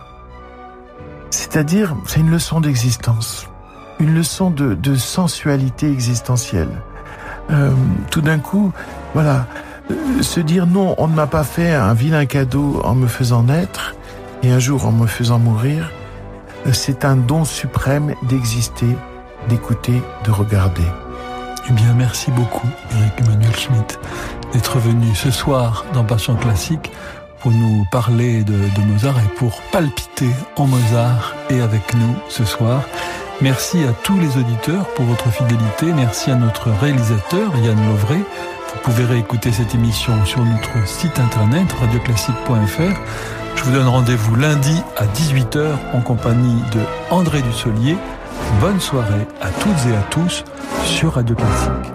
[1.30, 3.48] C'est-à-dire, c'est une leçon d'existence,
[4.00, 6.82] une leçon de, de sensualité existentielle.
[7.52, 7.72] Euh,
[8.12, 8.72] tout d'un coup,
[9.14, 9.48] voilà,
[10.22, 13.96] se dire non, on ne m'a pas fait un vilain cadeau en me faisant naître
[14.42, 15.92] et un jour en me faisant mourir,
[16.68, 18.96] euh, c'est un don suprême d'exister,
[19.50, 20.84] d'écouter, de regarder.
[21.70, 24.00] Eh bien, merci beaucoup, Eric Emmanuel Schmitt,
[24.52, 26.92] d'être venu ce soir dans Passion Classique
[27.40, 32.46] pour nous parler de, de, Mozart et pour palpiter en Mozart et avec nous ce
[32.46, 32.84] soir.
[33.42, 35.92] Merci à tous les auditeurs pour votre fidélité.
[35.94, 38.24] Merci à notre réalisateur, Yann Lovray.
[38.84, 43.00] Vous pouvez réécouter cette émission sur notre site internet radioclassique.fr.
[43.56, 47.96] Je vous donne rendez-vous lundi à 18h en compagnie de André Dussolier.
[48.60, 50.44] Bonne soirée à toutes et à tous
[50.84, 51.94] sur Radio Classique.